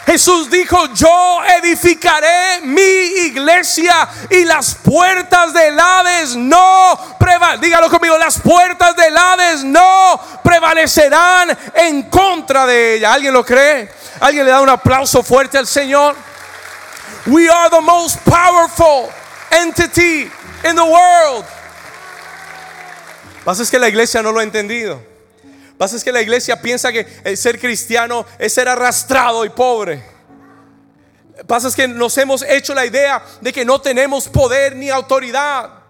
[0.05, 7.61] Jesús dijo, yo edificaré mi iglesia y las puertas del Hades no prevalecerán.
[7.61, 13.13] Dígalo conmigo, las puertas del Hades no prevalecerán en contra de ella.
[13.13, 13.89] ¿Alguien lo cree?
[14.19, 16.15] ¿Alguien le da un aplauso fuerte al Señor?
[17.25, 19.09] We are the most powerful
[19.51, 20.29] entity
[20.63, 21.45] in the world.
[23.45, 25.12] Pasa es que la iglesia no lo ha entendido.
[25.77, 30.03] Pasa es que la iglesia piensa que el ser cristiano es ser arrastrado y pobre.
[31.47, 35.82] Pasa es que nos hemos hecho la idea de que no tenemos poder ni autoridad.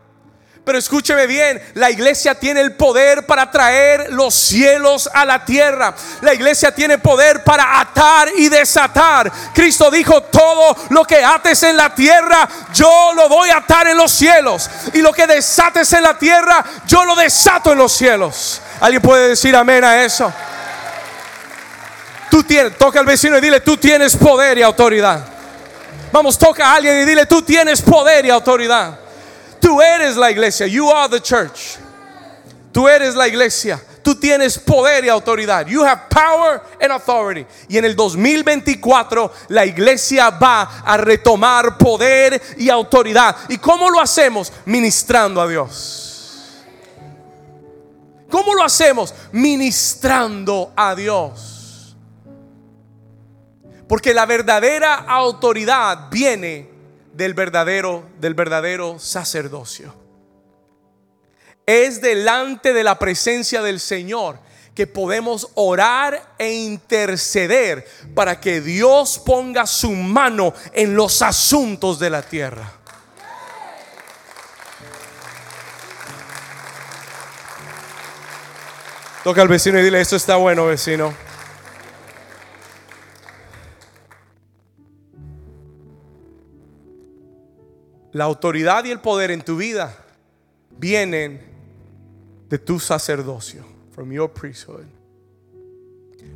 [0.66, 5.94] Pero escúcheme bien, la iglesia tiene el poder para traer los cielos a la tierra.
[6.22, 9.30] La iglesia tiene poder para atar y desatar.
[9.54, 13.98] Cristo dijo, todo lo que ates en la tierra, yo lo voy a atar en
[13.98, 14.70] los cielos.
[14.94, 18.62] Y lo que desates en la tierra, yo lo desato en los cielos.
[18.80, 20.32] ¿Alguien puede decir amén a eso?
[22.32, 25.26] Tú tienes, toca al vecino y dile, tú tienes poder y autoridad.
[26.14, 29.03] Vamos, toca a alguien y dile, tú tienes poder y autoridad.
[29.64, 30.68] Tú eres la iglesia.
[30.68, 31.78] You are the church.
[32.74, 33.82] Tú eres la iglesia.
[34.04, 35.66] Tú tienes poder y autoridad.
[35.68, 37.46] You have power and authority.
[37.70, 43.38] Y en el 2024 la iglesia va a retomar poder y autoridad.
[43.48, 44.52] ¿Y cómo lo hacemos?
[44.66, 46.66] Ministrando a Dios.
[48.30, 49.14] ¿Cómo lo hacemos?
[49.32, 51.96] Ministrando a Dios.
[53.88, 56.73] Porque la verdadera autoridad viene
[57.14, 59.94] del verdadero, del verdadero sacerdocio.
[61.66, 64.40] Es delante de la presencia del Señor
[64.76, 72.10] que podemos orar e interceder para que Dios ponga su mano en los asuntos de
[72.10, 72.74] la tierra.
[79.24, 81.14] Toca al vecino y dile, esto está bueno, vecino.
[88.14, 89.96] La autoridad y el poder en tu vida
[90.70, 91.42] vienen
[92.48, 94.86] de tu sacerdocio, from your priesthood.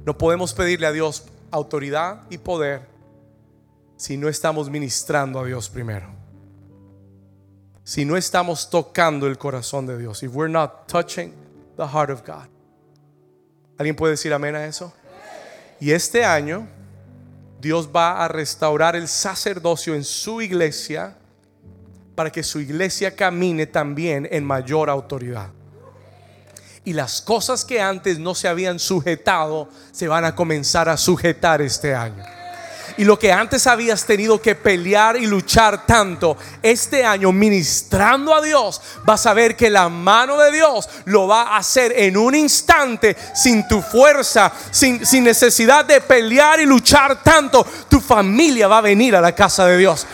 [0.04, 2.88] No podemos pedirle a Dios autoridad y poder
[3.96, 6.08] si no estamos ministrando a Dios primero.
[7.84, 10.24] Si no estamos tocando el corazón de Dios.
[10.24, 11.34] If we're not touching
[11.78, 12.48] the heart of God.
[13.78, 14.94] ¿Alguien puede decir amén a eso?
[15.80, 16.68] Y este año
[17.62, 21.17] Dios va a restaurar el sacerdocio en su iglesia
[22.18, 25.50] para que su iglesia camine también en mayor autoridad.
[26.84, 31.62] Y las cosas que antes no se habían sujetado se van a comenzar a sujetar
[31.62, 32.24] este año.
[32.98, 38.42] Y lo que antes habías tenido que pelear y luchar tanto, este año ministrando a
[38.42, 42.34] Dios, vas a ver que la mano de Dios lo va a hacer en un
[42.34, 47.64] instante, sin tu fuerza, sin, sin necesidad de pelear y luchar tanto.
[47.88, 50.08] Tu familia va a venir a la casa de Dios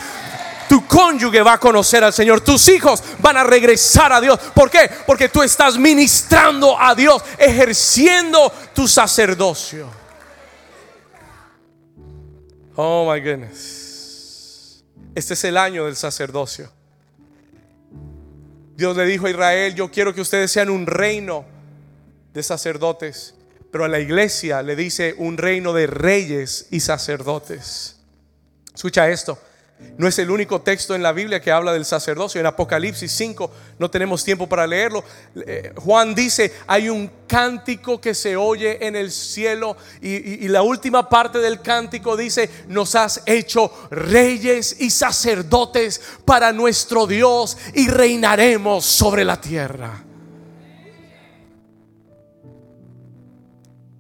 [0.74, 4.40] tu cónyuge va a conocer al Señor, tus hijos van a regresar a Dios.
[4.56, 4.90] ¿Por qué?
[5.06, 9.88] Porque tú estás ministrando a Dios, ejerciendo tu sacerdocio.
[12.76, 14.84] Oh my goodness.
[15.14, 16.72] Este es el año del sacerdocio.
[18.76, 21.46] Dios le dijo a Israel, yo quiero que ustedes sean un reino
[22.34, 23.36] de sacerdotes,
[23.72, 27.98] pero a la iglesia le dice un reino de reyes y sacerdotes.
[28.74, 29.38] Escucha esto.
[29.96, 32.40] No es el único texto en la Biblia que habla del sacerdocio.
[32.40, 35.04] En Apocalipsis 5 no tenemos tiempo para leerlo.
[35.36, 41.08] Eh, Juan dice, hay un cántico que se oye en el cielo y, la última
[41.10, 48.86] parte del cántico dice, nos has hecho reyes y sacerdotes para nuestro Dios y reinaremos
[48.86, 50.04] sobre la tierra.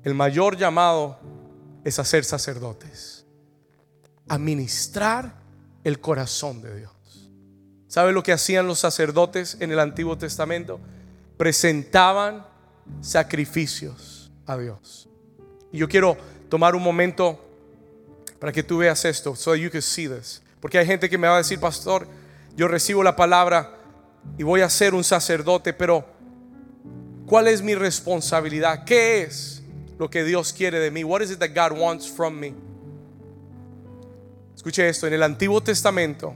[0.03, 1.19] El mayor llamado
[1.83, 3.25] es a ser sacerdotes,
[4.27, 5.42] a ministrar
[5.83, 6.91] el corazón de Dios.
[7.87, 10.79] ¿Sabe lo que hacían los sacerdotes en el Antiguo Testamento?
[11.37, 12.45] Presentaban
[13.01, 15.09] sacrificios a Dios.
[15.71, 16.17] Y yo quiero
[16.49, 17.39] tomar un momento
[18.39, 20.41] para que tú veas esto, so you can see this.
[20.59, 22.07] Porque hay gente que me va a decir, pastor,
[22.55, 23.77] yo recibo la palabra
[24.37, 26.05] y voy a ser un sacerdote, pero
[27.25, 28.85] ¿cuál es mi responsabilidad?
[28.85, 29.61] ¿Qué es
[29.97, 31.03] lo que Dios quiere de mí?
[31.03, 32.53] What is it that God wants from me?
[34.63, 36.35] Escuche esto, en el Antiguo Testamento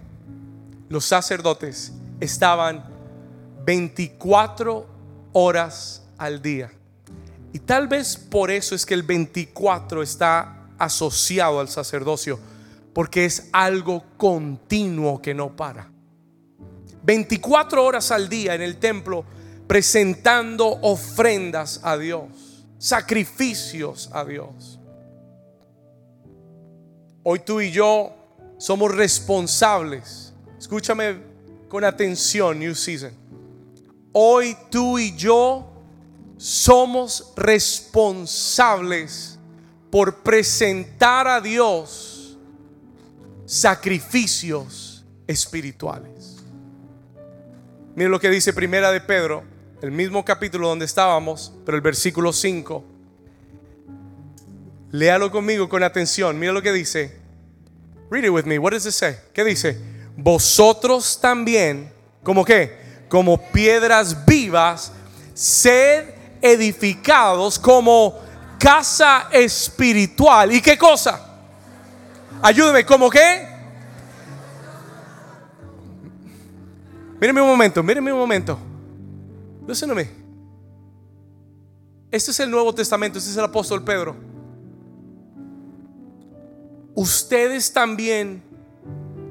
[0.90, 2.84] los sacerdotes estaban
[3.64, 4.86] 24
[5.32, 6.70] horas al día.
[7.54, 12.38] Y tal vez por eso es que el 24 está asociado al sacerdocio,
[12.92, 15.90] porque es algo continuo que no para.
[17.04, 19.24] 24 horas al día en el templo
[19.68, 24.82] presentando ofrendas a Dios, sacrificios a Dios.
[27.24, 28.17] Hoy tú y yo
[28.58, 30.34] somos responsables.
[30.58, 31.18] Escúchame
[31.70, 33.12] con atención, New Season.
[34.12, 35.72] Hoy tú y yo
[36.38, 39.38] somos responsables
[39.90, 42.38] por presentar a Dios
[43.46, 46.38] sacrificios espirituales.
[47.96, 49.44] Miren lo que dice Primera de Pedro,
[49.82, 52.84] el mismo capítulo donde estábamos, pero el versículo 5.
[54.92, 56.40] Léalo conmigo con atención.
[56.40, 57.27] Mira lo que dice.
[58.10, 58.58] Read it with me.
[58.58, 59.18] What does it say?
[59.34, 59.78] ¿Qué dice?
[60.16, 61.92] Vosotros también,
[62.24, 63.06] ¿como qué?
[63.10, 64.92] Como piedras vivas,
[65.34, 68.20] sed edificados como
[68.60, 70.52] casa espiritual.
[70.52, 71.22] ¿Y qué cosa?
[72.42, 73.48] Ayúdeme, ¿cómo qué?
[77.20, 78.60] Míreme un momento, míreme un momento.
[79.68, 80.10] Listen to me.
[82.10, 84.27] Este es el Nuevo Testamento, este es el apóstol Pedro.
[86.98, 88.42] Ustedes también,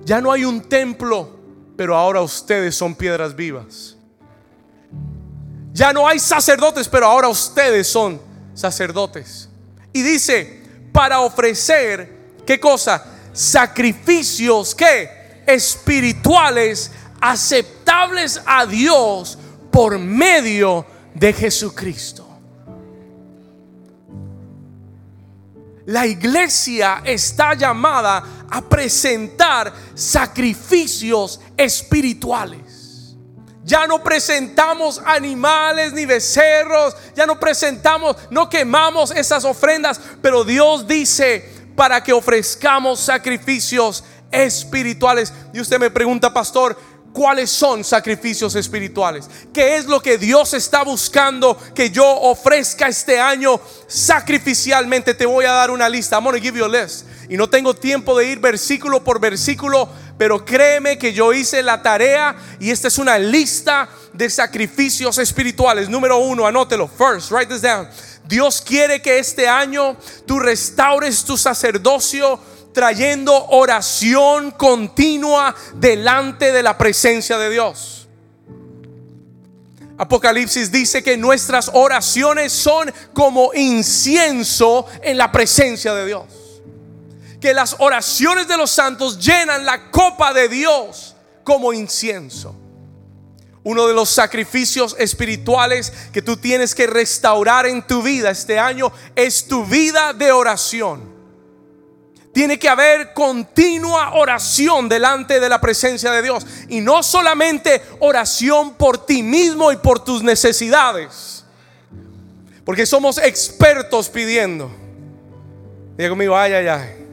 [0.04, 1.36] ya no hay un templo,
[1.76, 3.96] pero ahora ustedes son piedras vivas.
[5.72, 8.20] Ya no hay sacerdotes, pero ahora ustedes son
[8.54, 9.48] sacerdotes.
[9.92, 10.62] Y dice,
[10.92, 13.04] para ofrecer, ¿qué cosa?
[13.32, 19.36] Sacrificios que espirituales aceptables a Dios
[19.72, 22.25] por medio de Jesucristo.
[25.87, 33.14] La iglesia está llamada a presentar sacrificios espirituales.
[33.62, 40.87] Ya no presentamos animales ni becerros, ya no presentamos, no quemamos esas ofrendas, pero Dios
[40.87, 45.32] dice para que ofrezcamos sacrificios espirituales.
[45.53, 46.76] Y usted me pregunta, pastor,
[47.16, 49.26] ¿cuáles son sacrificios espirituales?
[49.50, 55.14] ¿Qué es lo que Dios está buscando que yo ofrezca este año sacrificialmente?
[55.14, 56.16] Te voy a dar una lista.
[56.16, 57.06] I'm going to give you a list.
[57.30, 59.88] Y no tengo tiempo de ir versículo por versículo
[60.18, 65.88] pero créeme que yo hice la tarea y esta es una lista de sacrificios espirituales.
[65.90, 66.88] Número uno, anótelo.
[66.88, 67.86] First, write this down.
[68.26, 69.96] Dios quiere que este año
[70.26, 72.40] tú restaures tu sacerdocio
[72.76, 78.06] trayendo oración continua delante de la presencia de Dios.
[79.96, 86.24] Apocalipsis dice que nuestras oraciones son como incienso en la presencia de Dios
[87.40, 91.14] que las oraciones de los santos llenan la copa de Dios
[91.44, 92.54] como incienso.
[93.62, 98.92] Uno de los sacrificios espirituales que tú tienes que restaurar en tu vida este año
[99.14, 101.15] es tu vida de oración.
[102.37, 106.47] Tiene que haber continua oración delante de la presencia de Dios.
[106.68, 111.47] Y no solamente oración por ti mismo y por tus necesidades.
[112.62, 114.70] Porque somos expertos pidiendo.
[115.97, 117.07] Diga conmigo, ay, ay, ay.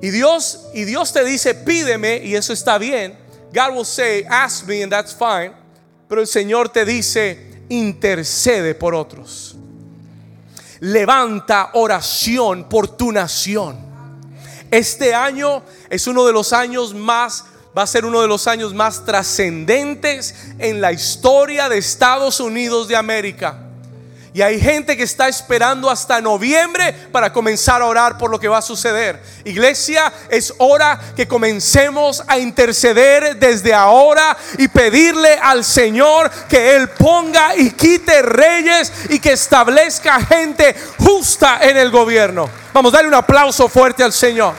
[0.00, 3.18] Y Dios, y Dios te dice, pídeme, y eso está bien.
[3.52, 5.52] God will say, ask me, and that's fine.
[6.08, 9.57] Pero el Señor te dice, intercede por otros.
[10.80, 13.78] Levanta oración por tu nación.
[14.70, 17.44] Este año es uno de los años más,
[17.76, 22.88] va a ser uno de los años más trascendentes en la historia de Estados Unidos
[22.88, 23.67] de América.
[24.34, 28.48] Y hay gente que está esperando hasta noviembre para comenzar a orar por lo que
[28.48, 29.20] va a suceder.
[29.44, 36.90] Iglesia, es hora que comencemos a interceder desde ahora y pedirle al Señor que Él
[36.90, 42.50] ponga y quite reyes y que establezca gente justa en el gobierno.
[42.74, 44.54] Vamos, darle un aplauso fuerte al Señor.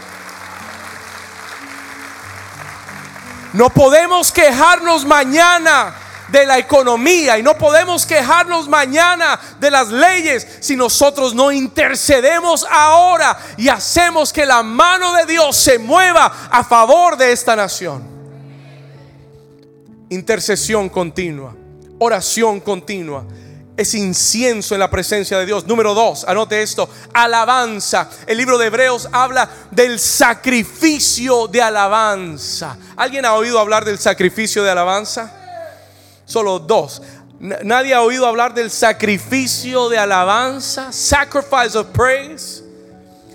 [3.54, 5.94] No podemos quejarnos mañana
[6.32, 12.66] de la economía y no podemos quejarnos mañana de las leyes si nosotros no intercedemos
[12.70, 18.04] ahora y hacemos que la mano de Dios se mueva a favor de esta nación.
[20.10, 21.56] Intercesión continua,
[22.00, 23.26] oración continua.
[23.78, 25.66] Es incienso en la presencia de Dios.
[25.66, 28.10] Número dos, anote esto, alabanza.
[28.28, 32.76] El libro de Hebreos habla del sacrificio de alabanza.
[32.98, 35.39] ¿Alguien ha oído hablar del sacrificio de alabanza?
[36.30, 37.02] Solo dos.
[37.40, 42.64] Nadie ha oído hablar del sacrificio de alabanza, sacrifice of praise.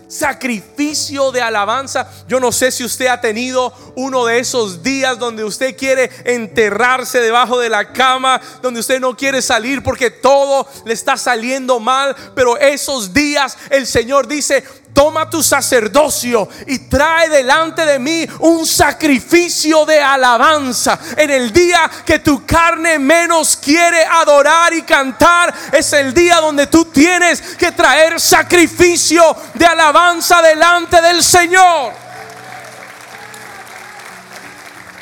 [0.06, 2.08] sacrificio de alabanza.
[2.28, 7.18] Yo no sé si usted ha tenido uno de esos días donde usted quiere enterrarse
[7.20, 12.14] debajo de la cama, donde usted no quiere salir porque todo le está saliendo mal,
[12.36, 14.62] pero esos días el Señor dice,
[14.94, 20.98] toma tu sacerdocio y trae delante de mí un sacrificio de alabanza.
[21.16, 26.68] En el día que tu carne menos quiere adorar y cantar, es el día donde
[26.68, 31.92] tú tienes que traer sacrificio de alabanza delante del Señor.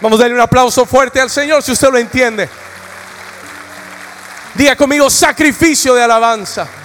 [0.00, 2.48] Vamos a darle un aplauso fuerte al Señor si usted lo entiende.
[4.54, 6.81] Diga conmigo sacrificio de alabanza.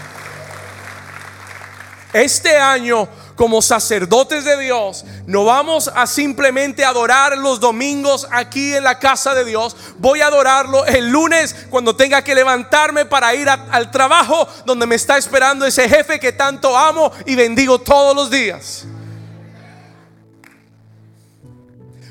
[2.18, 8.84] Este año como sacerdotes de Dios, no vamos a simplemente adorar los domingos aquí en
[8.84, 9.76] la casa de Dios.
[10.00, 14.96] Voy a adorarlo el lunes cuando tenga que levantarme para ir al trabajo donde me
[14.96, 18.86] está esperando ese jefe que tanto amo y bendigo todos los días.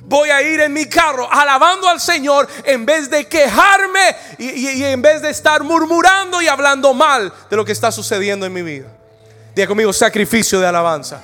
[0.04, 5.02] Voy a ir en mi carro alabando al Señor en vez de quejarme y, en
[5.02, 8.95] vez de estar murmurando y hablando mal de lo que está sucediendo en mi vida.
[9.56, 11.18] Diga conmigo, sacrificio de alabanza.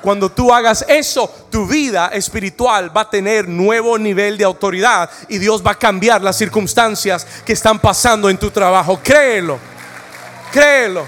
[0.00, 5.36] Cuando tú hagas eso, tu vida espiritual va a tener nuevo nivel de autoridad y
[5.36, 8.98] Dios va a cambiar las circunstancias que están pasando en tu trabajo.
[9.02, 9.58] Créelo,
[10.50, 11.06] créelo,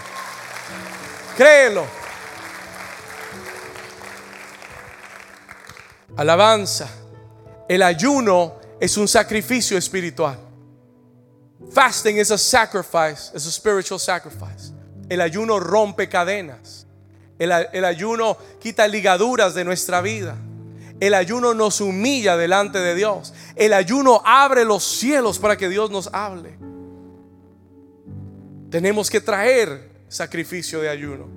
[1.38, 1.86] créelo.
[6.18, 6.86] Alabanza.
[7.66, 10.38] El ayuno es un sacrificio espiritual.
[11.72, 14.79] Fasting is a sacrifice, is a spiritual sacrifice.
[15.11, 16.86] El ayuno rompe cadenas.
[17.38, 20.36] El, ayuno quita ligaduras de nuestra vida.
[21.00, 23.34] El ayuno nos humilla delante de Dios.
[23.56, 26.56] El ayuno abre los cielos para que Dios nos hable.
[28.70, 31.28] Tenemos que traer sacrificio de ayuno.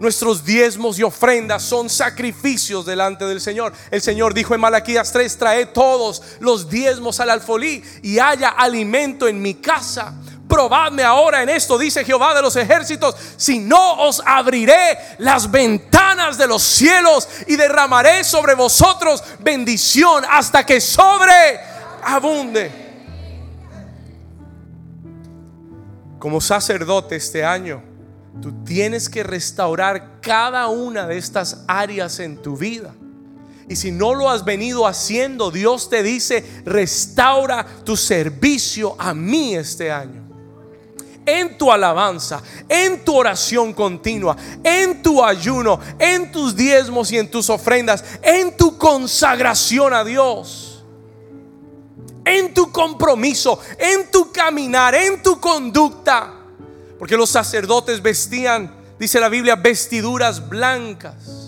[0.00, 3.72] Nuestros diezmos y ofrendas son sacrificios delante del Señor.
[3.92, 9.28] El Señor dijo en Malaquías 3, trae todos los diezmos al alfolí y haya alimento
[9.28, 10.14] en mi casa.
[10.48, 16.38] Probadme ahora en esto, dice Jehová de los ejércitos, si no os abriré las ventanas
[16.38, 22.70] de los cielos y derramaré sobre vosotros bendición hasta que sobreabunde.
[26.20, 27.82] Como sacerdote este año,
[28.40, 32.94] tú tienes que restaurar cada una de estas áreas en tu vida.
[33.68, 39.56] Y si no lo has venido haciendo, Dios te dice, restaura tu servicio a mí
[39.56, 40.25] este año
[41.26, 47.30] en tu alabanza, en tu oración continua, en tu ayuno, en tus diezmos y en
[47.30, 50.84] tus ofrendas, en tu consagración a Dios,
[52.24, 56.32] en tu compromiso, en tu caminar, en tu conducta.
[56.98, 61.45] Porque los sacerdotes vestían, dice la Biblia, vestiduras blancas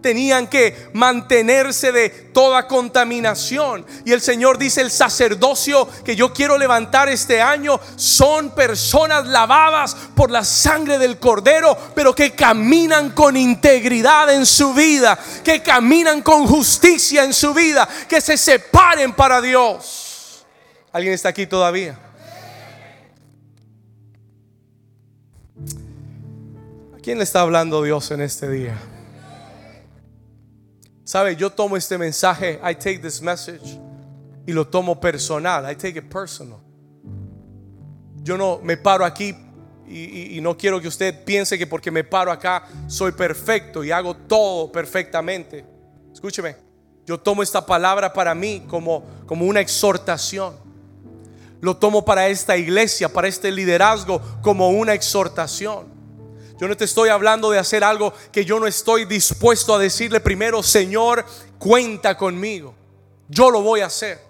[0.00, 3.84] tenían que mantenerse de toda contaminación.
[4.04, 9.94] Y el Señor dice, el sacerdocio que yo quiero levantar este año son personas lavadas
[10.14, 16.22] por la sangre del cordero, pero que caminan con integridad en su vida, que caminan
[16.22, 20.46] con justicia en su vida, que se separen para Dios.
[20.92, 21.98] ¿Alguien está aquí todavía?
[26.94, 28.76] ¿A quién le está hablando Dios en este día?
[31.10, 33.80] Sabe, yo tomo este mensaje, I take this message
[34.46, 36.60] y lo tomo personal, I take it personal.
[38.22, 39.34] Yo no me paro aquí
[39.88, 44.14] y, no quiero que usted piense que porque me paro acá soy perfecto y hago
[44.14, 45.64] todo perfectamente.
[46.12, 46.54] Escúcheme,
[47.04, 50.54] yo tomo esta palabra para mí como, como una exhortación.
[51.60, 55.89] Lo tomo para esta iglesia, para este liderazgo como una exhortación.
[56.60, 60.20] Yo no te estoy hablando de hacer algo que yo no estoy dispuesto a decirle
[60.20, 61.24] primero, Señor,
[61.58, 62.74] cuenta conmigo.
[63.28, 64.20] Yo lo voy a hacer.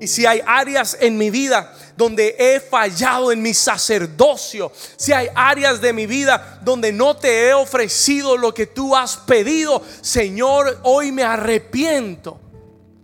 [0.00, 5.28] Y si hay áreas en mi vida donde he fallado en mi sacerdocio, si hay
[5.34, 10.80] áreas de mi vida donde no te he ofrecido lo que tú has pedido, Señor,
[10.84, 12.40] hoy me arrepiento.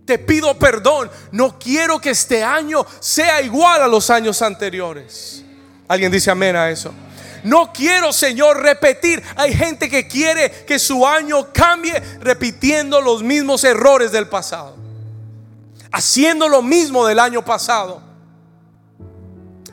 [0.07, 1.11] Te pido perdón.
[1.33, 5.45] No quiero que este año sea igual a los años anteriores.
[5.87, 6.95] ¿Alguien dice amén a eso?
[7.45, 9.23] No quiero, Señor, repetir.
[9.37, 14.77] Hay gente que quiere que su año cambie repitiendo los mismos errores del pasado.
[15.93, 18.09] Haciendo lo mismo del año pasado.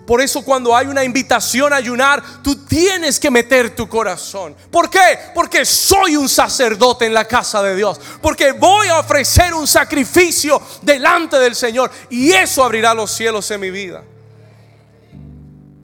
[0.06, 4.56] Por eso cuando hay una invitación a ayunar, tú tienes que meter tu corazón.
[4.70, 5.18] ¿Por qué?
[5.34, 8.00] Porque soy un sacerdote en la casa de Dios.
[8.22, 11.90] Porque voy a ofrecer un sacrificio delante del Señor.
[12.12, 14.04] Y eso abrirá los cielos en mi vida.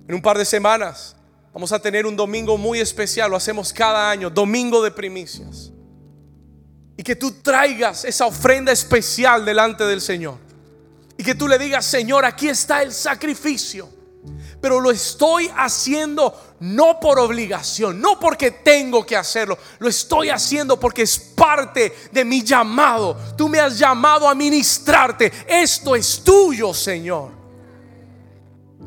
[0.08, 1.16] En un par de semanas
[1.54, 5.72] Vamos a tener un domingo muy especial, lo hacemos cada año, domingo de primicias.
[6.96, 10.38] Y que tú traigas esa ofrenda especial delante del Señor.
[11.18, 13.90] Y que tú le digas, Señor, aquí está el sacrificio.
[14.62, 19.58] Pero lo estoy haciendo no por obligación, no porque tengo que hacerlo.
[19.80, 23.18] Lo estoy haciendo porque es parte de mi llamado.
[23.36, 25.32] Tú me has llamado a ministrarte.
[25.48, 27.32] Esto es tuyo, Señor.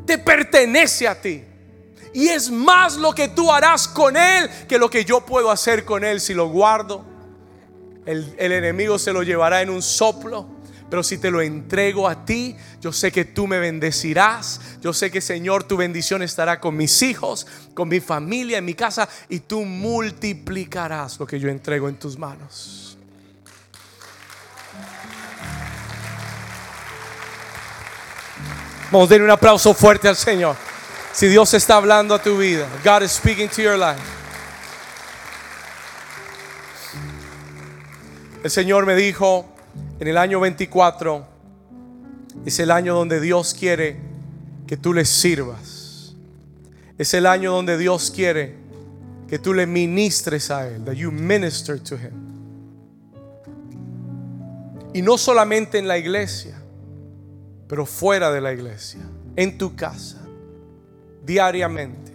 [0.06, 1.44] Te pertenece a ti.
[2.14, 5.84] Y es más lo que tú harás con Él que lo que yo puedo hacer
[5.84, 7.04] con Él si lo guardo.
[8.06, 10.46] El, enemigo se lo llevará en un soplo.
[10.88, 14.60] Pero si te lo entrego a ti, yo sé que tú me bendecirás.
[14.80, 18.74] Yo sé que Señor, tu bendición estará con mis hijos, con mi familia, en mi
[18.74, 19.08] casa.
[19.28, 22.96] Y tú multiplicarás lo que yo entrego en tus manos.
[28.92, 30.73] Vamos a dar un aplauso fuerte al Señor.
[31.14, 34.02] Si Dios está hablando a tu vida, God is speaking to your life.
[38.42, 39.46] El Señor me dijo
[40.00, 41.24] en el año 24
[42.44, 43.96] es el año donde Dios quiere
[44.66, 46.16] que tú le sirvas.
[46.98, 48.56] Es el año donde Dios quiere
[49.28, 52.24] que tú le ministres a Él, that you minister to Him.
[54.92, 56.60] Y no solamente en la iglesia,
[57.68, 59.00] pero fuera de la iglesia,
[59.36, 60.23] en tu casa
[61.24, 62.12] diariamente.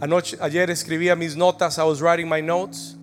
[0.00, 2.96] Anoche, ayer escribía mis notas, I was writing my notes.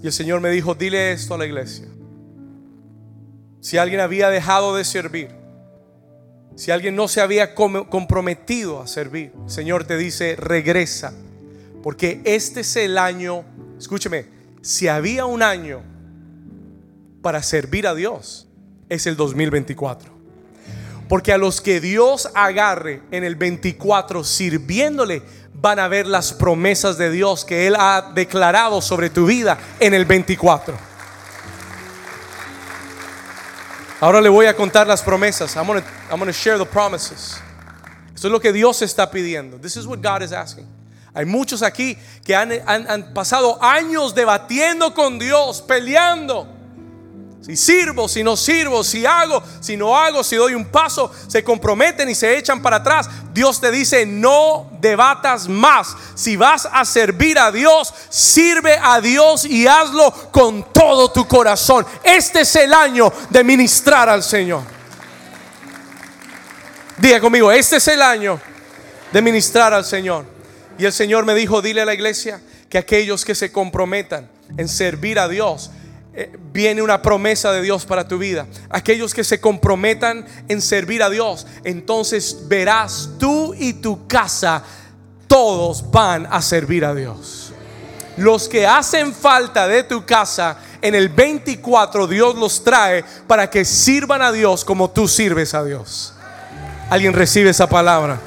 [0.00, 1.86] Y el Señor me dijo, dile esto a la iglesia.
[3.60, 5.30] Si alguien había dejado de servir,
[6.56, 11.14] si alguien no se había comprometido a servir, el Señor te dice, regresa.
[11.82, 13.44] Porque este es el año,
[13.78, 14.26] escúcheme,
[14.60, 15.82] si había un año
[17.22, 18.43] para servir a Dios,
[18.88, 20.12] es el 2024.
[21.08, 25.22] Porque a los que Dios agarre en el 24 sirviéndole,
[25.52, 29.94] van a ver las promesas de Dios que Él ha declarado sobre tu vida en
[29.94, 30.76] el 24.
[34.00, 35.56] Ahora le voy a contar las promesas.
[35.56, 35.82] I'm going
[36.26, 37.40] to share the promises.
[38.14, 39.58] Esto es lo que Dios está pidiendo.
[39.58, 40.66] This is what God is asking.
[41.14, 46.53] Hay muchos aquí que han, han pasado años debatiendo con Dios, peleando.
[47.44, 51.44] Si sirvo, si no sirvo, si hago, si no hago, si doy un paso, se
[51.44, 53.06] comprometen y se echan para atrás.
[53.34, 55.94] Dios te dice, no debatas más.
[56.14, 61.84] Si vas a servir a Dios, sirve a Dios y hazlo con todo tu corazón.
[62.02, 64.62] Este es el año de ministrar al Señor.
[66.96, 68.40] Diga conmigo, este es el año
[69.12, 70.24] de ministrar al Señor.
[70.78, 72.40] Y el Señor me dijo, dile a la iglesia
[72.70, 75.70] que aquellos que se comprometan en servir a Dios,
[76.52, 78.46] viene una promesa de Dios para tu vida.
[78.70, 84.62] Aquellos que se comprometan en servir a Dios, entonces verás tú y tu casa,
[85.26, 87.52] todos van a servir a Dios.
[88.16, 93.64] Los que hacen falta de tu casa, en el 24 Dios los trae para que
[93.64, 96.14] sirvan a Dios como tú sirves a Dios.
[96.90, 98.20] ¿Alguien recibe esa palabra?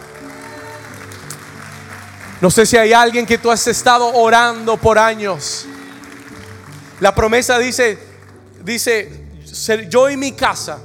[2.41, 5.65] No sé si hay alguien que tú has estado orando por años
[6.99, 7.97] la promesa dice,
[8.63, 9.27] dice,
[9.89, 10.79] yo y mi casa.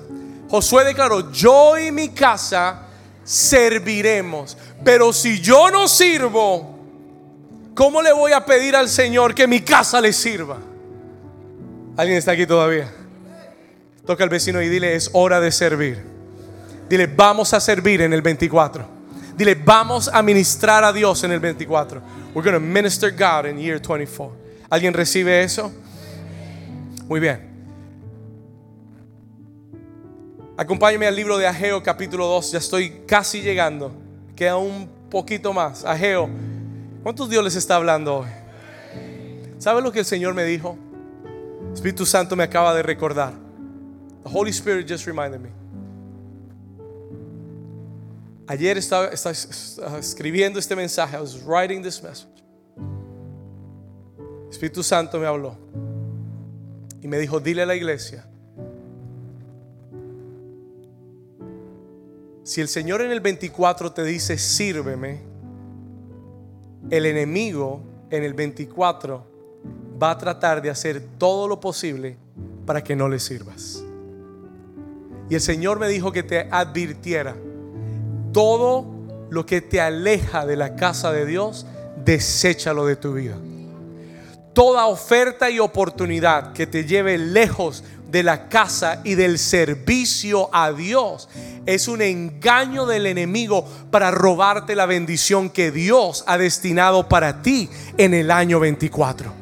[0.49, 2.83] Josué declaró, yo y mi casa
[3.25, 4.57] serviremos.
[4.85, 6.79] Pero si yo no sirvo,
[7.75, 10.59] ¿cómo le voy a pedir al Señor que mi casa le sirva?
[11.97, 12.93] ¿Alguien está aquí todavía?
[14.07, 16.03] Toca al vecino y dile, es hora de servir.
[16.89, 18.85] Dile, vamos a servir en el 24.
[19.37, 22.03] Dile, vamos a ministrar a Dios en el 24.
[22.35, 24.33] We're going to minister God in year 24.
[24.69, 25.73] ¿Alguien recibe eso?
[27.13, 27.43] Muy bien.
[30.57, 32.53] Acompáñame al libro de Ageo capítulo 2.
[32.53, 33.93] Ya estoy casi llegando.
[34.35, 35.85] Queda un poquito más.
[35.85, 36.31] Ageo.
[37.03, 38.29] ¿Cuántos Dios les está hablando hoy?
[39.59, 40.79] ¿Sabe lo que el Señor me dijo?
[41.75, 43.35] Espíritu Santo me acaba de recordar.
[44.25, 45.51] The Holy Spirit just reminded me.
[48.47, 51.15] Ayer estaba, estaba, escribiendo este mensaje.
[51.19, 52.43] I was writing this message.
[54.51, 55.59] Espíritu Santo me habló.
[57.03, 58.25] Y me dijo, dile a la iglesia,
[62.45, 65.21] si el Señor en el 24 te dice, sírveme,
[66.91, 67.81] el enemigo
[68.11, 69.27] en el 24
[70.01, 72.17] va a tratar de hacer todo lo posible
[72.65, 73.83] para que no le sirvas.
[75.29, 77.35] Y el Señor me dijo que te advirtiera,
[78.33, 78.87] todo
[79.29, 81.67] lo que te aleja de la casa de Dios,
[82.05, 83.37] deséchalo de tu vida
[84.53, 90.73] toda oferta y oportunidad que te lleve lejos de la casa y del servicio a
[90.73, 91.29] Dios.
[91.65, 97.71] Es un engaño del enemigo para robarte la bendición que Dios ha destinado para ti
[97.97, 99.33] en el año 24.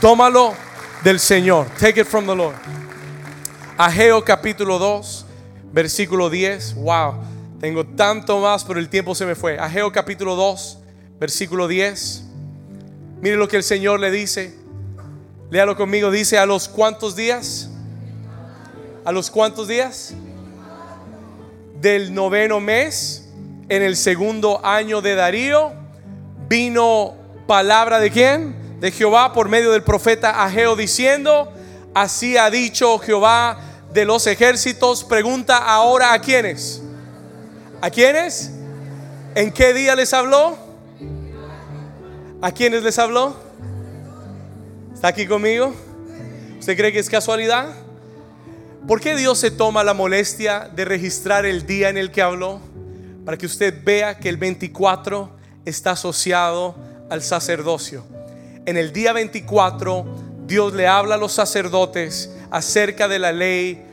[0.00, 0.54] Tómalo
[1.02, 1.66] del Señor.
[1.80, 2.54] Take it from the Lord.
[3.76, 5.26] Ageo capítulo 2,
[5.72, 6.76] versículo 10.
[6.76, 7.14] Wow,
[7.60, 9.58] tengo tanto más, pero el tiempo se me fue.
[9.58, 10.78] Ageo capítulo 2,
[11.18, 12.24] versículo 10.
[13.20, 14.54] Mire lo que el Señor le dice.
[15.50, 16.10] Léalo conmigo.
[16.10, 17.70] Dice, ¿a los cuántos días?
[19.04, 20.14] ¿A los cuántos días?
[21.80, 23.28] Del noveno mes,
[23.68, 25.72] en el segundo año de Darío,
[26.48, 27.14] vino
[27.46, 28.66] palabra de quién?
[28.80, 31.52] de Jehová por medio del profeta Ageo diciendo,
[31.94, 33.58] así ha dicho Jehová
[33.92, 36.82] de los ejércitos, pregunta ahora a quiénes.
[37.80, 38.50] ¿A quiénes?
[39.34, 40.65] ¿En qué día les habló?
[42.40, 43.36] ¿A quiénes les habló?
[44.94, 45.74] ¿Está aquí conmigo?
[46.58, 47.68] ¿Usted cree que es casualidad?
[48.86, 52.60] ¿Por qué Dios se toma la molestia de registrar el día en el que habló?
[53.24, 55.30] Para que usted vea que el 24
[55.64, 56.76] está asociado
[57.10, 58.04] al sacerdocio
[58.66, 60.04] en el día 24
[60.46, 63.85] Dios le habla a los sacerdotes acerca de la ley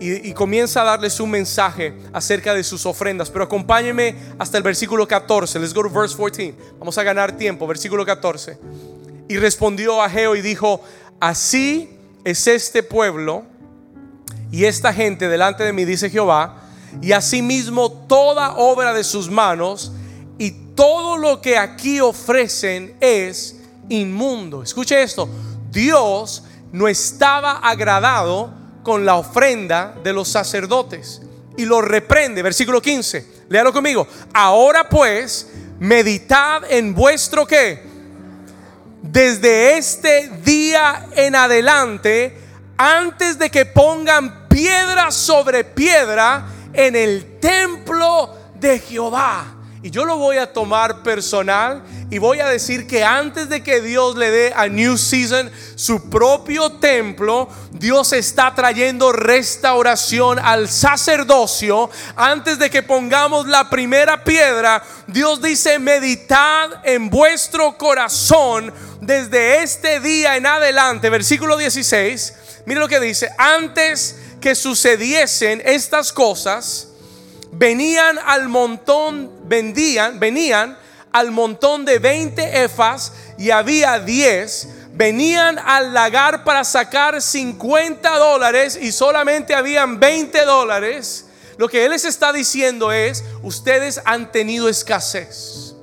[0.00, 3.30] y, comienza a darles un mensaje acerca de sus ofrendas.
[3.30, 5.58] Pero acompáñeme hasta el versículo 14.
[5.58, 6.54] Let's go to verse 14.
[6.78, 7.66] Vamos a ganar tiempo.
[7.66, 8.58] Versículo 14.
[9.28, 10.82] Y respondió a y dijo,
[11.20, 11.90] así
[12.24, 13.44] es este pueblo
[14.50, 16.62] y esta gente delante de mí, dice Jehová,
[17.02, 19.92] y asimismo toda obra de sus manos
[20.38, 23.56] y todo lo que aquí ofrecen es
[23.88, 24.62] inmundo.
[24.62, 25.28] Escuche esto,
[25.72, 31.22] Dios no estaba agradado con la ofrenda de los sacerdotes
[31.56, 32.42] y lo reprende.
[32.42, 34.06] Versículo 15, léalo conmigo.
[34.32, 35.48] Ahora pues,
[35.80, 37.82] meditad en vuestro que
[39.02, 42.36] desde este día en adelante,
[42.76, 49.54] antes de que pongan piedra sobre piedra en el templo de Jehová.
[49.84, 53.82] Y yo lo voy a tomar personal y voy a decir que antes de que
[53.82, 61.90] Dios le dé a New Season su propio templo, Dios está trayendo restauración al sacerdocio.
[62.16, 68.72] Antes de que pongamos la primera piedra, Dios dice, meditad en vuestro corazón
[69.02, 71.10] desde este día en adelante.
[71.10, 76.88] Versículo 16, mire lo que dice, antes que sucediesen estas cosas,
[77.52, 80.78] venían al montón, vendían, venían
[81.12, 84.68] al montón de 20 efas y había 10.
[84.94, 91.26] Venían al lagar para sacar 50 dólares y solamente habían 20 dólares.
[91.56, 95.74] Lo que él les está diciendo es, ustedes han tenido escasez.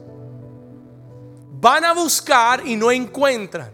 [1.62, 3.72] Van a buscar y no encuentran.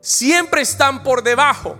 [0.00, 1.76] Siempre están por debajo.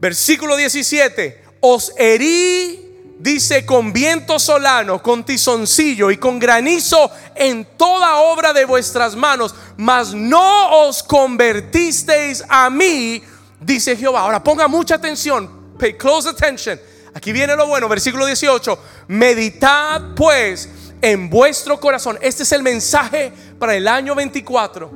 [0.00, 1.44] Versículo 17.
[1.60, 2.81] Os herí
[3.22, 9.54] dice con viento solano, con tizoncillo y con granizo en toda obra de vuestras manos,
[9.76, 13.22] mas no os convertisteis a mí,
[13.60, 14.22] dice Jehová.
[14.22, 16.78] Ahora ponga mucha atención, pay close attention.
[17.14, 18.78] Aquí viene lo bueno, versículo 18.
[19.08, 20.68] Meditad pues
[21.00, 22.18] en vuestro corazón.
[22.22, 24.90] Este es el mensaje para el año 24.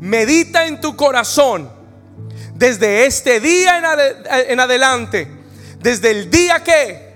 [0.00, 1.70] Medita en tu corazón
[2.54, 3.78] desde este día
[4.48, 5.43] en, adelante
[5.84, 7.12] desde el día que,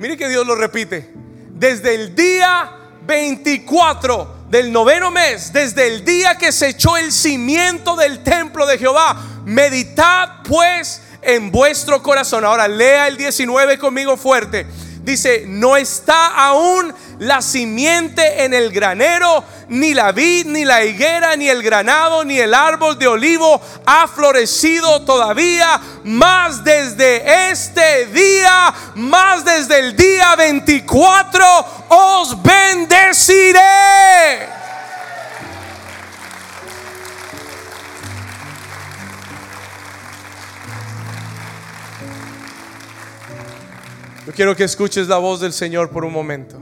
[0.00, 1.08] mire que Dios lo repite,
[1.50, 2.68] desde el día
[3.06, 8.76] 24 del noveno mes, desde el día que se echó el cimiento del templo de
[8.76, 12.44] Jehová, meditad pues en vuestro corazón.
[12.44, 14.66] Ahora lea el 19 conmigo fuerte.
[15.02, 21.36] Dice, no está aún la simiente en el granero, ni la vid, ni la higuera,
[21.36, 28.74] ni el granado, ni el árbol de olivo ha florecido todavía, más desde este día,
[28.96, 31.44] más desde el día 24,
[31.88, 33.60] os bendeciré.
[44.30, 46.56] Yo quiero que escuches la voz del Señor por un momento.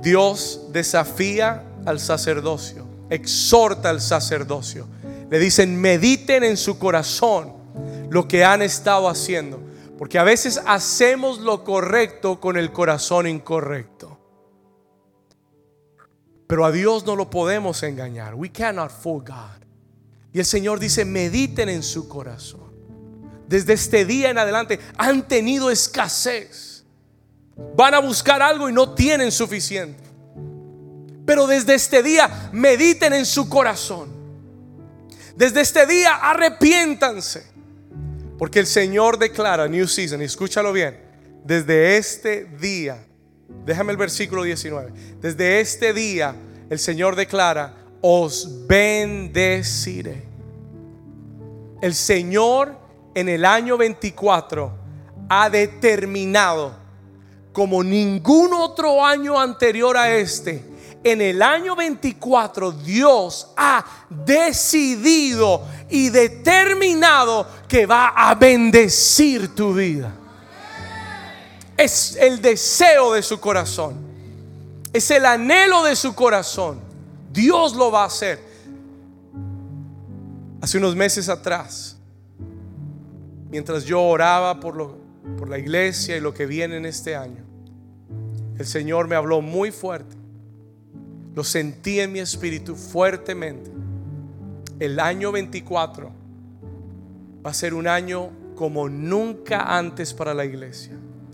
[0.00, 4.88] Dios desafía al sacerdocio, exhorta al sacerdocio.
[5.30, 7.52] Le dicen, mediten en su corazón
[8.10, 9.62] lo que han estado haciendo.
[9.96, 14.18] Porque a veces hacemos lo correcto con el corazón incorrecto.
[16.48, 18.34] Pero a Dios no lo podemos engañar.
[18.34, 19.64] We cannot fool God.
[20.32, 22.72] Y el Señor dice, mediten en su corazón.
[23.46, 26.71] Desde este día en adelante han tenido escasez
[27.76, 30.02] Van a buscar algo y no tienen suficiente.
[31.24, 34.10] Pero desde este día mediten en su corazón.
[35.36, 37.52] Desde este día arrepiéntanse.
[38.38, 40.98] Porque el Señor declara, New Season, escúchalo bien,
[41.44, 43.04] desde este día,
[43.64, 46.34] déjame el versículo 19, desde este día
[46.68, 50.24] el Señor declara, os bendeciré.
[51.80, 52.76] El Señor
[53.14, 54.72] en el año 24
[55.28, 56.76] ha determinado,
[57.52, 60.64] como ningún otro año anterior a este,
[61.04, 70.12] en el año 24 Dios ha decidido y determinado que va a bendecir tu vida.
[71.76, 73.96] Es el deseo de su corazón.
[74.92, 76.80] Es el anhelo de su corazón.
[77.32, 78.52] Dios lo va a hacer.
[80.60, 81.96] Hace unos meses atrás,
[83.50, 85.01] mientras yo oraba por, lo,
[85.38, 87.44] por la iglesia y lo que viene en este año,
[88.58, 90.22] el Señor me habló muy fuerte
[91.34, 93.70] lo sentí en mi espíritu fuertemente.
[94.78, 96.12] El año 24
[97.44, 100.92] va a ser un año como nunca antes para la iglesia.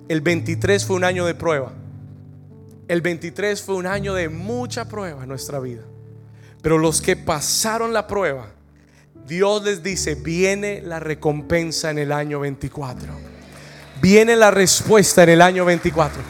[0.09, 1.72] El 23 fue un año de prueba.
[2.86, 5.82] El 23 fue un año de mucha prueba en nuestra vida.
[6.62, 8.53] Pero los que pasaron la prueba,
[9.26, 13.28] Dios les dice, viene la recompensa en el año 24.
[14.01, 16.22] Viene la respuesta en el año 24.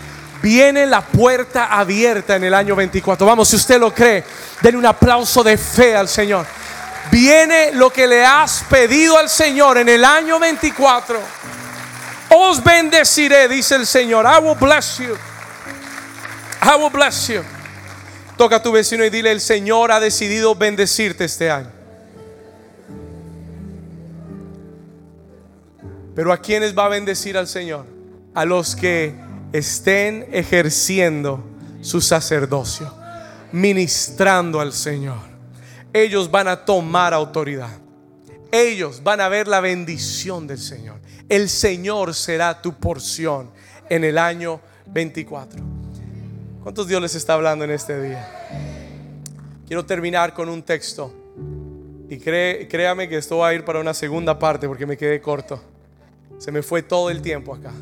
[0.42, 3.26] Viene la puerta abierta en el año 24.
[3.26, 4.24] Vamos, si usted lo cree,
[4.62, 6.46] denle un aplauso de fe al Señor.
[7.10, 11.20] Viene lo que le has pedido al Señor en el año 24.
[12.30, 14.26] Os bendeciré, dice el Señor.
[14.26, 15.16] I will bless you.
[16.62, 17.42] I will bless you.
[18.36, 21.77] Toca a tu vecino y dile, el Señor ha decidido bendecirte este año.
[26.18, 27.86] Pero ¿a quiénes va a bendecir al Señor?
[28.34, 29.14] A los que
[29.52, 31.44] estén ejerciendo
[31.80, 32.92] su sacerdocio,
[33.52, 35.20] ministrando al Señor.
[35.92, 37.70] Ellos van a tomar autoridad.
[38.50, 40.98] Ellos van a ver la bendición del Señor.
[41.28, 43.52] El Señor será tu porción
[43.88, 45.60] en el año 24.
[46.64, 48.28] ¿Cuántos Dios les está hablando en este día?
[49.68, 51.14] Quiero terminar con un texto.
[52.10, 55.77] Y créame que esto va a ir para una segunda parte porque me quedé corto.
[56.38, 57.72] Se me fue todo el tiempo acá.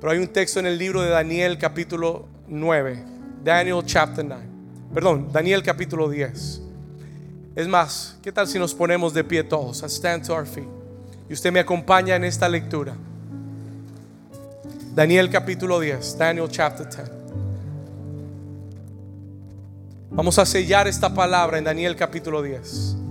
[0.00, 3.04] Pero hay un texto en el libro de Daniel capítulo 9.
[3.44, 4.42] Daniel chapter 9.
[4.94, 6.60] Perdón, Daniel capítulo 10.
[7.54, 9.82] Es más, ¿qué tal si nos ponemos de pie todos?
[9.82, 10.68] A stand to our feet.
[11.28, 12.94] Y usted me acompaña en esta lectura.
[14.94, 16.18] Daniel capítulo 10.
[16.18, 17.10] Daniel chapter 10.
[20.10, 23.01] Vamos a sellar esta palabra en Daniel capítulo 10.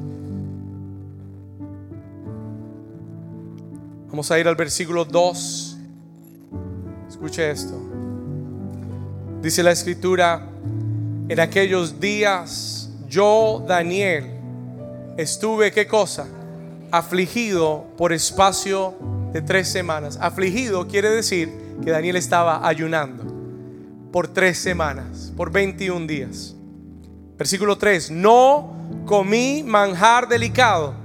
[4.11, 5.71] Vamos a ir al versículo 2
[7.21, 7.79] Escuche esto.
[9.43, 10.47] Dice la escritura,
[11.29, 14.25] en aquellos días yo, Daniel,
[15.17, 16.25] estuve, ¿qué cosa?
[16.89, 18.95] Afligido por espacio
[19.33, 20.17] de tres semanas.
[20.19, 21.51] Afligido quiere decir
[21.83, 23.23] que Daniel estaba ayunando
[24.11, 26.55] por tres semanas, por 21 días.
[27.37, 28.73] Versículo 3, no
[29.05, 30.95] comí manjar delicado,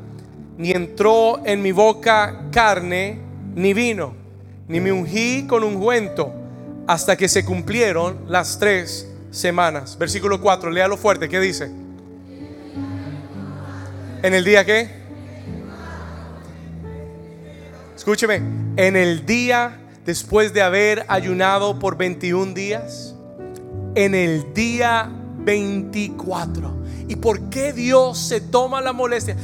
[0.58, 3.18] ni entró en mi boca carne,
[3.54, 4.26] ni vino
[4.68, 6.32] ni me ungí con ungüento
[6.86, 9.96] hasta que se cumplieron las tres semanas.
[9.98, 11.70] Versículo 4, léalo fuerte, ¿qué dice?
[14.22, 15.06] ¿En el día qué?
[17.94, 18.36] Escúcheme,
[18.76, 23.14] en el día después de haber ayunado por 21 días,
[23.94, 26.76] en el día 24.
[27.08, 29.36] ¿Y por qué Dios se toma la molestia?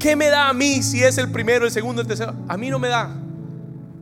[0.00, 2.34] ¿Qué me da a mí si es el primero, el segundo, el tercero?
[2.48, 3.14] A mí no me da.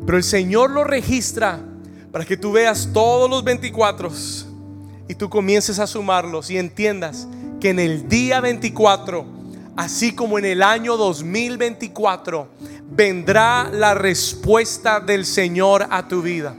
[0.06, 1.58] Pero el Señor lo registra
[2.12, 4.08] para que tú veas todos los 24
[5.08, 7.26] y tú comiences a sumarlos y entiendas
[7.60, 9.26] que en el día 24,
[9.76, 12.48] así como en el año 2024,
[12.88, 16.54] vendrá la respuesta del Señor a tu vida.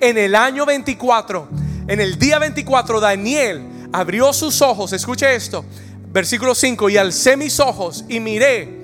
[0.00, 1.48] En el año 24,
[1.88, 3.62] en el día 24, Daniel
[3.92, 5.64] abrió sus ojos, escuche esto,
[6.12, 8.75] versículo 5, y alcé mis ojos y miré,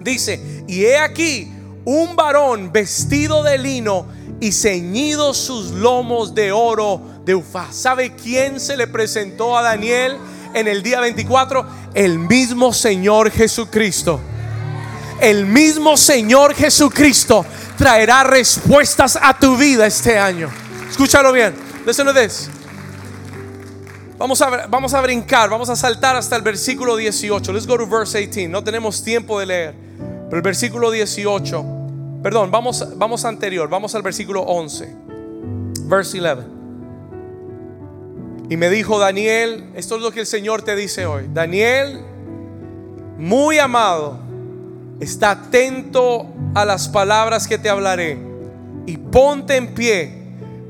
[0.00, 1.50] dice, y he aquí,
[1.84, 4.06] un varón vestido de lino
[4.40, 7.76] y ceñido sus lomos de oro de Ufaz.
[7.76, 10.16] ¿Sabe quién se le presentó a Daniel
[10.54, 11.66] en el día 24?
[11.94, 14.20] El mismo Señor Jesucristo.
[15.20, 17.44] El mismo Señor Jesucristo
[17.76, 20.48] traerá respuestas a tu vida este año.
[20.90, 21.54] Escúchalo bien.
[21.86, 22.59] Listen.
[24.20, 27.54] Vamos a, vamos a brincar, vamos a saltar hasta el versículo 18.
[27.54, 28.50] Let's go to verse 18.
[28.50, 29.74] No tenemos tiempo de leer.
[30.26, 31.64] Pero el versículo 18,
[32.22, 34.94] perdón, vamos, vamos anterior, vamos al versículo 11.
[35.86, 36.46] Verse 11.
[38.50, 41.30] Y me dijo Daniel, esto es lo que el Señor te dice hoy.
[41.32, 42.02] Daniel,
[43.16, 44.18] muy amado,
[45.00, 48.18] está atento a las palabras que te hablaré
[48.84, 50.12] y ponte en pie,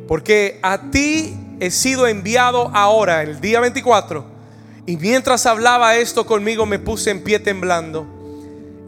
[0.07, 4.25] porque a ti he sido enviado ahora, el día 24.
[4.87, 8.07] Y mientras hablaba esto conmigo me puse en pie temblando.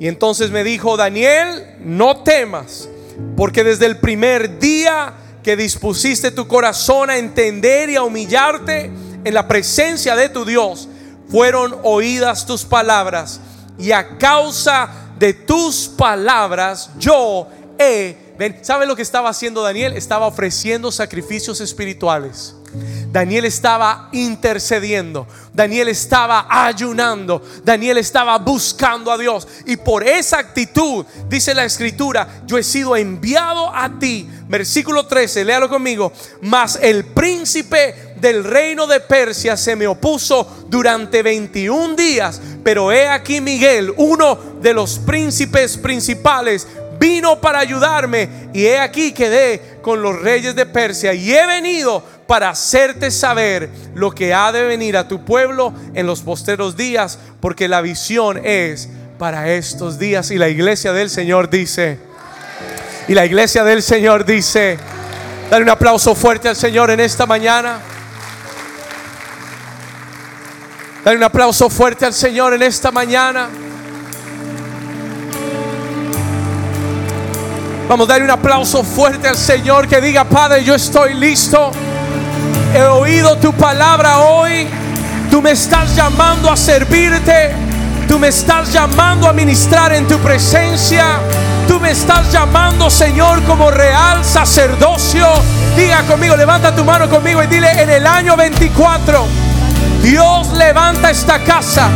[0.01, 2.89] Y entonces me dijo, Daniel, no temas,
[3.37, 5.13] porque desde el primer día
[5.45, 8.91] que dispusiste tu corazón a entender y a humillarte
[9.23, 10.89] en la presencia de tu Dios,
[11.29, 13.41] fueron oídas tus palabras.
[13.79, 17.49] Y a causa de tus palabras yo
[17.79, 18.22] he...
[18.63, 19.95] ¿Sabe lo que estaba haciendo Daniel?
[19.95, 22.55] Estaba ofreciendo sacrificios espirituales.
[23.11, 29.47] Daniel estaba intercediendo, Daniel estaba ayunando, Daniel estaba buscando a Dios.
[29.67, 34.27] Y por esa actitud, dice la escritura, yo he sido enviado a ti.
[34.49, 36.13] Versículo 13, léalo conmigo.
[36.41, 42.41] Mas el príncipe del reino de Persia se me opuso durante 21 días.
[42.65, 46.67] Pero he aquí Miguel, uno de los príncipes principales,
[47.03, 48.29] vino para ayudarme.
[48.53, 51.13] Y he aquí quedé con los reyes de Persia.
[51.13, 56.07] Y he venido para hacerte saber lo que ha de venir a tu pueblo en
[56.07, 58.89] los posteros días, porque la visión es
[59.19, 60.31] para estos días.
[60.31, 61.99] Y la iglesia del Señor dice,
[63.09, 64.79] y la iglesia del Señor dice,
[65.51, 67.81] dale un aplauso fuerte al Señor en esta mañana.
[71.05, 73.49] Dale un aplauso fuerte al Señor en esta mañana.
[77.93, 81.71] Vamos a darle un aplauso fuerte al Señor que diga, Padre, yo estoy listo
[82.75, 84.67] he oído tu palabra hoy.
[85.31, 87.55] Tú me estás llamando a servirte.
[88.09, 91.19] Tú me estás llamando a ministrar en tu presencia.
[91.69, 95.27] Tú me estás llamando, Señor, como real sacerdocio.
[95.77, 99.27] Diga conmigo, levanta tu mano conmigo y dile, en el año 24,
[100.03, 101.91] Dios levanta esta casa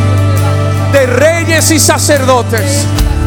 [0.92, 2.84] de reyes y sacerdotes.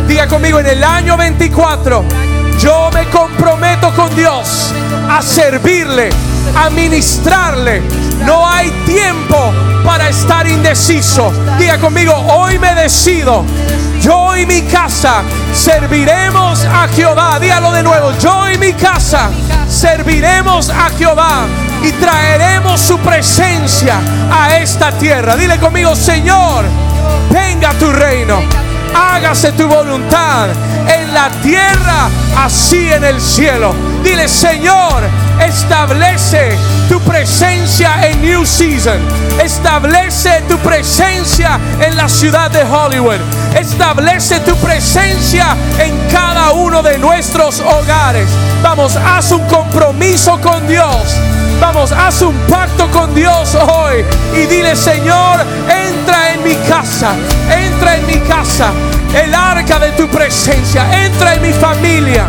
[0.07, 2.28] Diga conmigo, en el año 24,
[2.59, 4.73] yo me comprometo con Dios
[5.09, 6.09] a servirle
[6.55, 7.81] a ministrarle.
[8.25, 9.53] No hay tiempo
[9.85, 11.31] para estar indeciso.
[11.57, 13.45] Diga conmigo, hoy me decido.
[14.01, 17.39] Yo y mi casa serviremos a Jehová.
[17.39, 18.11] Dígalo de nuevo.
[18.19, 19.29] Yo y mi casa
[19.69, 21.45] serviremos a Jehová
[21.83, 23.99] y traeremos su presencia
[24.31, 25.35] a esta tierra.
[25.35, 26.65] Dile conmigo, Señor,
[27.29, 28.41] venga tu reino.
[28.93, 30.49] Hágase tu voluntad
[30.95, 33.75] en la tierra, así en el cielo.
[34.03, 35.03] Dile, Señor,
[35.39, 38.99] establece tu presencia en New Season.
[39.41, 43.19] Establece tu presencia en la ciudad de Hollywood.
[43.55, 48.29] Establece tu presencia en cada uno de nuestros hogares.
[48.63, 51.15] Vamos, haz un compromiso con Dios.
[51.59, 57.13] Vamos, haz un pacto con Dios hoy y dile, Señor, entra en mi casa,
[57.49, 58.71] entra en mi casa,
[59.13, 62.27] el arca de tu presencia, entra en mi familia.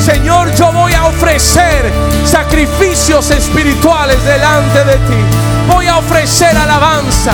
[0.00, 1.92] Señor, yo voy a ofrecer
[2.24, 5.24] sacrificios espirituales delante de ti.
[5.68, 7.32] Voy a ofrecer alabanza.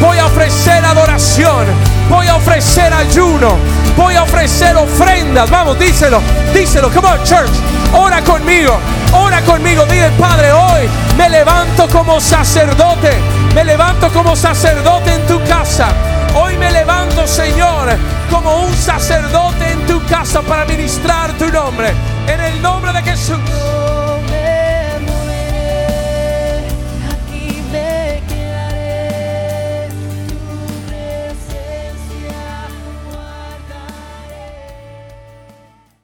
[0.00, 1.66] Voy a ofrecer adoración.
[2.08, 3.58] Voy a ofrecer ayuno.
[3.96, 5.48] Voy a ofrecer ofrendas.
[5.50, 6.20] Vamos, díselo.
[6.52, 6.90] Díselo.
[6.90, 7.52] Come on, church.
[7.92, 8.78] Ora conmigo.
[9.12, 9.84] Ora conmigo.
[9.86, 13.12] Dile, Padre, hoy me levanto como sacerdote.
[13.54, 15.88] Me levanto como sacerdote en tu casa.
[16.34, 17.96] Hoy me levanto, Señor,
[18.28, 21.92] como un sacerdote en tu casa para ministrar tu nombre.
[22.26, 23.38] En el nombre de Jesús.